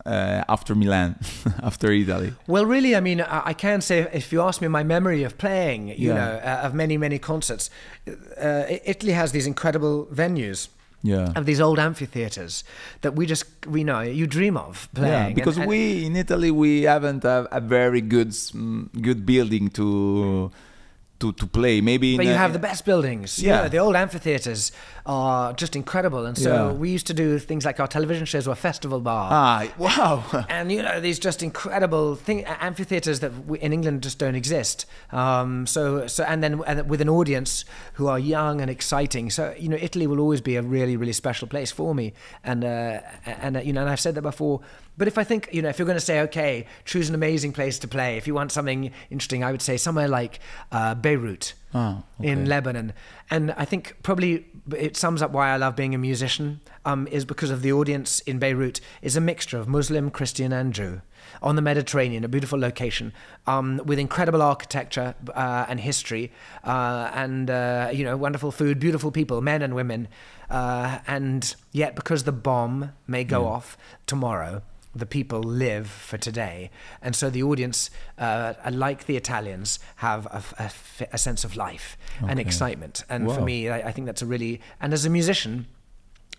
Uh, 0.05 0.41
after 0.47 0.73
Milan, 0.75 1.15
after 1.69 1.91
Italy. 1.91 2.31
Well, 2.47 2.65
really, 2.65 2.95
I 2.95 3.01
mean, 3.01 3.19
I 3.19 3.41
I 3.51 3.53
can 3.53 3.81
say 3.81 4.07
if 4.13 4.31
you 4.31 4.41
ask 4.47 4.61
me 4.61 4.67
my 4.69 4.83
memory 4.83 5.25
of 5.25 5.33
playing, 5.37 5.89
you 5.89 5.95
Yeah. 6.09 6.15
know, 6.19 6.31
uh, 6.51 6.67
of 6.67 6.73
many, 6.73 6.97
many 6.97 7.19
concerts, 7.19 7.69
uh, 8.41 8.63
Italy 8.85 9.13
has 9.13 9.31
these 9.31 9.47
incredible 9.47 10.07
venues. 10.13 10.69
Yeah. 11.07 11.39
Of 11.39 11.43
these 11.49 11.61
old 11.67 11.79
amphitheaters 11.79 12.53
that 13.03 13.13
we 13.17 13.23
just 13.33 13.45
we 13.75 13.81
know 13.89 14.01
you 14.19 14.25
dream 14.37 14.55
of 14.67 14.73
playing 14.97 15.13
Yeah, 15.31 15.39
because 15.39 15.55
and- 15.57 15.63
and- 15.63 15.69
we 15.71 16.05
in 16.07 16.13
Italy 16.23 16.51
we 16.63 16.71
haven't 16.93 17.23
a, 17.35 17.37
a 17.51 17.61
very 17.77 18.01
good 18.13 18.31
mm, 18.31 18.89
good 19.07 19.21
building 19.31 19.65
to 19.79 19.85
to 21.19 21.31
to 21.33 21.47
play. 21.47 21.81
Maybe 21.81 22.11
in 22.11 22.17
But 22.17 22.25
you 22.25 22.33
have 22.33 22.53
the 22.53 22.59
best 22.59 22.85
buildings. 22.85 23.39
Yeah. 23.39 23.63
Yeah, 23.63 23.67
the 23.69 23.77
old 23.79 23.95
amphitheaters 23.95 24.71
are 25.05 25.53
just 25.53 25.75
incredible, 25.75 26.25
and 26.25 26.37
so 26.37 26.49
Yeah. 26.53 26.71
we 26.73 26.89
used 26.89 27.07
to 27.07 27.13
do 27.13 27.39
things 27.39 27.65
like 27.65 27.79
our 27.79 27.87
television 27.87 28.25
shows 28.25 28.45
were 28.47 28.55
Festivalbar. 28.55 29.27
ah 29.31 29.67
wow. 29.77 30.23
and 30.49 30.71
you 30.71 30.81
know 30.81 30.99
these 30.99 31.17
just 31.19 31.41
incredible 31.41 32.15
thing 32.15 32.45
amphitheaters 32.45 33.19
that 33.21 33.31
we, 33.47 33.57
in 33.59 33.71
England 33.73 34.03
just 34.03 34.19
don't 34.19 34.35
exist. 34.35 34.85
Um, 35.11 35.65
so 35.65 36.07
so 36.07 36.23
and 36.23 36.43
then 36.43 36.61
and 36.67 36.89
with 36.89 37.01
an 37.01 37.09
audience 37.09 37.65
who 37.93 38.07
are 38.07 38.19
young 38.19 38.61
and 38.61 38.69
exciting. 38.69 39.29
So 39.31 39.53
you 39.57 39.69
know 39.69 39.77
Italy 39.81 40.07
will 40.07 40.19
always 40.19 40.41
be 40.41 40.55
a 40.57 40.61
really 40.61 40.97
really 40.97 41.13
special 41.13 41.47
place 41.47 41.71
for 41.71 41.95
me. 41.95 42.13
And 42.43 42.63
uh, 42.63 42.99
and 43.25 43.57
uh, 43.57 43.61
you 43.61 43.73
know 43.73 43.81
and 43.81 43.89
I've 43.89 43.99
said 44.01 44.15
that 44.15 44.23
before. 44.23 44.61
But 44.97 45.07
if 45.07 45.17
I 45.17 45.23
think 45.23 45.49
you 45.51 45.61
know 45.61 45.69
if 45.69 45.77
you're 45.77 45.85
going 45.85 45.97
to 45.99 46.05
say 46.05 46.21
okay, 46.21 46.65
choose 46.85 47.09
an 47.09 47.15
amazing 47.15 47.53
place 47.53 47.77
to 47.79 47.87
play. 47.87 48.17
If 48.17 48.27
you 48.27 48.33
want 48.33 48.51
something 48.51 48.91
interesting, 49.09 49.43
I 49.43 49.51
would 49.51 49.61
say 49.61 49.77
somewhere 49.77 50.07
like 50.07 50.39
uh, 50.71 50.95
Beirut 50.95 51.53
Ah, 51.73 52.03
okay. 52.19 52.29
in 52.29 52.45
Lebanon. 52.47 52.93
And 53.29 53.51
I 53.57 53.65
think 53.65 53.97
probably 54.01 54.45
it 54.75 54.97
sums 54.97 55.21
up 55.21 55.31
why 55.31 55.49
I 55.49 55.57
love 55.57 55.75
being 55.75 55.93
a 55.93 55.97
musician 55.97 56.61
um, 56.85 57.07
is 57.11 57.25
because 57.25 57.51
of 57.51 57.61
the 57.61 57.71
audience 57.73 58.21
in 58.21 58.39
Beirut 58.39 58.79
is 59.01 59.15
a 59.15 59.21
mixture 59.21 59.57
of 59.59 59.67
Muslim, 59.67 60.09
Christian, 60.09 60.51
and 60.53 60.73
Jew 60.73 61.01
on 61.41 61.55
the 61.55 61.61
Mediterranean, 61.61 62.23
a 62.23 62.27
beautiful 62.27 62.59
location 62.59 63.13
um, 63.45 63.81
with 63.85 63.99
incredible 63.99 64.41
architecture 64.41 65.15
uh, 65.33 65.65
and 65.67 65.79
history, 65.79 66.31
uh, 66.63 67.11
and 67.13 67.49
uh, 67.49 67.89
you 67.93 68.03
know 68.03 68.17
wonderful 68.17 68.51
food, 68.51 68.79
beautiful 68.79 69.11
people, 69.11 69.41
men 69.41 69.61
and 69.61 69.75
women, 69.75 70.07
uh, 70.49 70.99
and 71.07 71.55
yet 71.71 71.95
because 71.95 72.23
the 72.23 72.31
bomb 72.31 72.91
may 73.07 73.23
go 73.23 73.45
off 73.45 73.77
tomorrow 74.05 74.61
the 74.95 75.05
people 75.05 75.41
live 75.41 75.87
for 75.87 76.17
today. 76.17 76.71
And 77.01 77.15
so 77.15 77.29
the 77.29 77.43
audience, 77.43 77.91
uh, 78.17 78.53
like 78.71 79.05
the 79.05 79.15
Italians, 79.15 79.79
have 79.97 80.25
a 81.11 81.17
sense 81.17 81.43
of 81.43 81.55
life 81.55 81.97
and 82.27 82.39
excitement. 82.39 83.03
And 83.09 83.31
for 83.31 83.41
me, 83.41 83.69
I, 83.69 83.89
I 83.89 83.91
think 83.91 84.07
that's 84.07 84.21
a 84.21 84.25
really, 84.25 84.59
and 84.81 84.93
as 84.93 85.05
a 85.05 85.09
musician, 85.09 85.67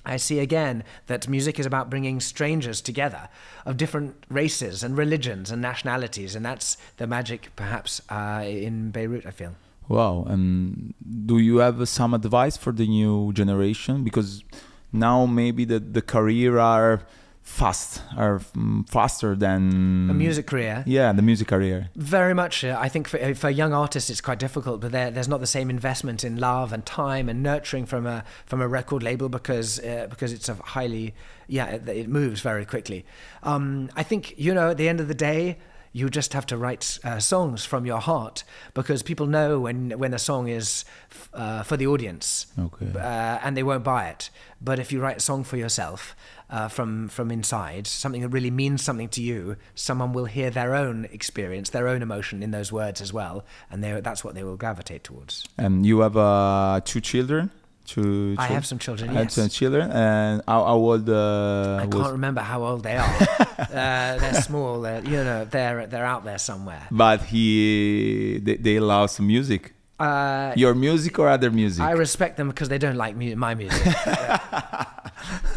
I 0.05 0.17
see 0.17 0.39
again 0.39 0.85
that 1.07 1.29
music 1.29 1.59
is 1.59 1.67
about 1.67 1.91
bringing 1.91 2.21
strangers 2.21 2.81
together 2.81 3.29
of 3.67 3.77
different 3.77 4.25
races 4.29 4.83
and 4.83 4.97
religions 4.97 5.51
and 5.51 5.61
nationalities. 5.61 6.35
And 6.35 6.45
that's 6.45 6.77
the 6.97 7.07
magic, 7.07 7.51
perhaps, 7.57 8.01
uh, 8.09 8.43
in 8.47 8.91
Beirut, 8.91 9.27
I 9.27 9.31
feel. 9.31 9.55
Wow. 9.89 10.25
And 10.29 10.95
do 11.27 11.39
you 11.39 11.59
have 11.59 11.89
some 11.89 12.15
advice 12.15 12.57
for 12.57 12.73
the 12.73 12.87
new 12.87 13.33
generation? 13.33 14.05
Because 14.05 14.45
now 14.93 15.27
maybe 15.27 15.65
the 15.65 15.79
the 15.79 16.03
career 16.03 16.59
are 16.59 17.03
fast, 17.49 18.03
are 18.17 18.39
mm, 18.55 18.89
faster 18.89 19.35
than 19.35 20.09
A 20.11 20.15
music 20.15 20.47
career. 20.47 20.85
Yeah, 20.87 21.13
the 21.13 21.23
music 21.23 21.49
career. 21.49 21.89
Very 21.97 22.35
much. 22.35 22.63
Uh, 22.65 22.77
I 22.79 22.89
think 22.89 23.09
for, 23.09 23.35
for 23.35 23.51
young 23.51 23.73
artists, 23.73 24.11
it's 24.11 24.21
quite 24.21 24.39
difficult, 24.39 24.81
but 24.81 24.93
there, 24.93 25.11
there's 25.11 25.29
not 25.29 25.41
the 25.41 25.47
same 25.47 25.71
investment 25.71 26.25
in 26.25 26.37
love 26.37 26.73
and 26.73 26.85
time 26.85 27.29
and 27.29 27.43
nurturing 27.43 27.87
from 27.87 28.07
a 28.07 28.23
from 28.47 28.61
a 28.61 28.69
record 28.69 29.03
label 29.03 29.29
because 29.29 29.81
uh, 29.81 30.07
because 30.11 30.33
it's 30.33 30.49
a 30.49 30.55
highly 30.55 31.15
yeah 31.49 31.67
it, 31.67 31.89
it 31.89 32.09
moves 32.09 32.41
very 32.43 32.65
quickly. 32.67 33.05
Um, 33.43 33.89
I 33.97 34.03
think 34.03 34.35
you 34.39 34.55
know 34.55 34.71
at 34.71 34.77
the 34.77 34.89
end 34.89 35.01
of 35.01 35.09
the 35.09 35.15
day. 35.15 35.57
You 35.91 36.11
just 36.11 36.35
have 36.35 36.45
to 36.47 36.57
write 36.59 36.99
uh, 37.03 37.19
songs 37.19 37.65
from 37.65 37.87
your 37.87 37.99
heart 37.99 38.45
because 38.75 39.03
people 39.03 39.27
know 39.27 39.59
when 39.61 39.99
when 39.99 40.13
a 40.15 40.19
song 40.19 40.47
is 40.47 40.85
f- 41.11 41.31
uh, 41.33 41.63
for 41.63 41.79
the 41.79 41.87
audience, 41.87 42.47
Okay. 42.59 42.93
uh, 42.95 43.39
and 43.43 43.57
they 43.57 43.63
won't 43.63 43.85
buy 43.85 44.09
it. 44.11 44.31
But 44.61 44.79
if 44.79 44.93
you 44.93 45.01
write 45.01 45.17
a 45.17 45.21
song 45.21 45.45
for 45.45 45.57
yourself 45.57 46.15
uh, 46.51 46.69
from 46.69 47.09
from 47.09 47.31
inside, 47.31 47.87
something 47.87 48.23
that 48.23 48.29
really 48.31 48.51
means 48.51 48.83
something 48.83 49.09
to 49.11 49.23
you, 49.23 49.57
someone 49.75 50.13
will 50.13 50.25
hear 50.27 50.51
their 50.51 50.75
own 50.75 51.07
experience, 51.13 51.71
their 51.71 51.87
own 51.89 52.03
emotion 52.03 52.43
in 52.43 52.51
those 52.51 52.73
words 52.73 53.01
as 53.01 53.13
well, 53.13 53.45
and 53.71 53.83
they, 53.85 54.01
that's 54.01 54.23
what 54.25 54.35
they 54.35 54.45
will 54.45 54.57
gravitate 54.57 55.05
towards. 55.05 55.45
And 55.59 55.85
you 55.85 56.01
have 56.01 56.17
uh, 56.17 56.81
two 56.85 57.01
children, 57.01 57.51
Two 57.87 58.35
I 58.39 58.47
chil- 58.47 58.55
have 58.55 58.67
some 58.67 58.79
children. 58.79 59.09
had 59.11 59.25
Yes. 59.25 59.35
some 59.35 59.49
children, 59.49 59.91
and 59.91 60.43
how, 60.47 60.65
how 60.65 60.75
old 60.77 61.09
uh, 61.09 61.81
I 61.83 61.87
can't 61.87 62.13
remember 62.13 62.43
how 62.43 62.63
old 62.63 62.83
they 62.83 62.97
are. 62.97 63.17
uh, 63.59 64.19
they're 64.21 64.43
small. 64.43 64.81
They're, 64.83 65.03
you 65.05 65.25
know, 65.25 65.45
they're 65.47 65.87
they're 65.87 66.05
out 66.05 66.23
there 66.25 66.39
somewhere. 66.39 66.87
But 66.91 67.23
he, 67.33 68.39
they, 68.43 68.57
they 68.57 68.79
love 68.81 69.11
some 69.11 69.27
music. 69.27 69.73
Uh, 69.99 70.53
Your 70.55 70.75
music 70.75 71.19
or 71.19 71.29
other 71.29 71.51
music? 71.51 71.83
I 71.83 71.91
respect 71.93 72.37
them 72.37 72.49
because 72.49 72.69
they 72.69 72.79
don't 72.79 72.97
like 72.97 73.17
mu- 73.17 73.35
my 73.37 73.55
music. 73.55 73.83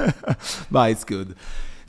but 0.72 0.92
it's 0.92 1.04
good. 1.04 1.36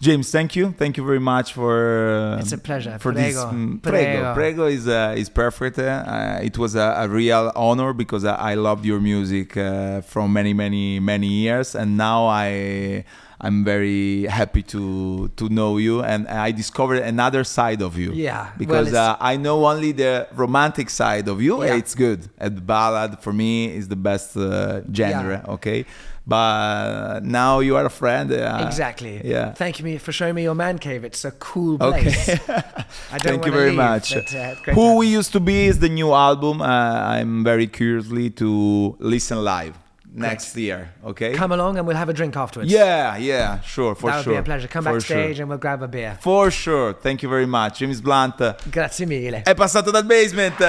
James, 0.01 0.33
thank 0.33 0.57
you. 0.57 0.73
Thank 0.77 0.97
you 0.97 1.05
very 1.05 1.21
much 1.21 1.53
for. 1.53 2.09
uh, 2.35 2.39
It's 2.41 2.51
a 2.51 2.59
pleasure. 2.59 2.99
For 2.99 3.13
this, 3.15 3.35
Prego. 3.37 3.53
mm, 3.57 3.81
prego, 3.83 3.99
Prego. 4.21 4.35
prego 4.35 4.67
is 4.67 4.89
uh, 4.89 5.15
is 5.17 5.29
perfect. 5.31 5.79
Uh, 5.79 6.41
it 6.43 6.59
was 6.59 6.75
a, 6.75 6.95
a 7.05 7.09
real 7.09 7.53
honor 7.55 7.93
because 7.93 8.25
I, 8.25 8.35
I 8.35 8.55
loved 8.55 8.85
your 8.85 8.99
music 9.01 9.57
uh, 9.57 10.01
from 10.01 10.33
many, 10.33 10.55
many, 10.55 10.99
many 10.99 11.29
years, 11.29 11.77
and 11.77 11.97
now 11.97 12.27
I 12.27 13.05
I'm 13.41 13.63
very 13.65 14.25
happy 14.27 14.63
to 14.75 15.29
to 15.37 15.49
know 15.49 15.77
you, 15.79 16.03
and 16.03 16.27
I 16.27 16.51
discovered 16.51 16.99
another 17.15 17.45
side 17.45 17.81
of 17.81 17.97
you. 17.97 18.11
Yeah, 18.13 18.51
because 18.59 18.89
it's- 18.89 19.09
uh, 19.09 19.17
I 19.33 19.37
know 19.37 19.65
only 19.67 19.93
the 19.93 20.27
romantic 20.35 20.91
side 20.91 21.29
of 21.29 21.41
you. 21.41 21.63
Yeah. 21.63 21.77
It's 21.77 21.95
good. 21.95 22.29
And 22.39 22.67
ballad 22.67 23.21
for 23.21 23.33
me 23.33 23.67
is 23.79 23.87
the 23.87 23.97
best 24.11 24.37
uh, 24.37 24.81
genre. 24.93 25.45
Okay, 25.49 25.85
but 26.27 27.21
now 27.25 27.61
you 27.61 27.77
are 27.77 27.85
a 27.85 27.91
friend. 27.91 28.31
uh, 28.33 28.65
exactly. 28.67 29.21
Yeah. 29.25 29.53
Thank 29.55 29.79
you 29.79 29.85
me 29.85 29.99
for 29.99 30.13
showing 30.13 30.35
me 30.35 30.43
your 30.43 30.55
man 30.55 30.79
cave. 30.79 31.05
It's 31.05 31.25
a 31.25 31.31
cool 31.33 31.77
Okay. 31.83 32.03
place. 32.03 32.29
I 33.13 33.19
don't 33.19 33.23
Thank 33.23 33.47
you 33.47 33.53
very 33.53 33.71
leave, 33.71 33.77
much. 33.77 34.15
but, 34.15 34.35
uh, 34.35 34.55
Who 34.75 34.93
to- 34.93 34.97
We 34.99 35.07
Used 35.09 35.33
to 35.33 35.41
Be 35.41 35.67
is 35.67 35.79
the 35.79 35.89
new 35.89 36.13
album. 36.13 36.61
Uh, 36.61 36.67
I'm 36.67 37.43
very 37.45 37.67
curiously 37.67 38.31
to 38.31 38.97
listen 38.99 39.43
live 39.45 39.75
next 40.15 40.57
year. 40.57 40.91
Okay. 41.05 41.33
Come 41.35 41.53
along 41.53 41.79
and 41.79 41.87
we'll 41.87 41.97
have 41.97 42.09
a 42.11 42.13
drink 42.13 42.37
afterwards. 42.37 42.71
yeah, 42.71 43.17
yeah, 43.17 43.61
sure, 43.63 43.95
for 43.95 44.01
sure. 44.03 44.11
that 44.11 44.17
would 44.19 44.25
sure. 44.25 44.33
be 44.35 44.39
a 44.39 44.43
pleasure. 44.43 44.69
Come 44.69 44.85
for 44.85 44.93
backstage 44.93 45.37
Sure. 45.37 45.43
and 45.43 45.49
we'll 45.49 45.59
grab 45.59 45.83
a 45.83 45.89
beer. 45.89 46.17
For 46.21 46.51
sure. 46.51 46.93
Thank 46.93 47.23
you 47.23 47.29
very 47.31 47.47
much. 47.47 47.79
James 47.79 48.01
Blunt 48.01 48.57
Grazie 48.71 49.07
mille. 49.07 49.43
è 49.43 49.55
passato 49.55 49.91
dal 49.91 50.05
basement. 50.05 50.61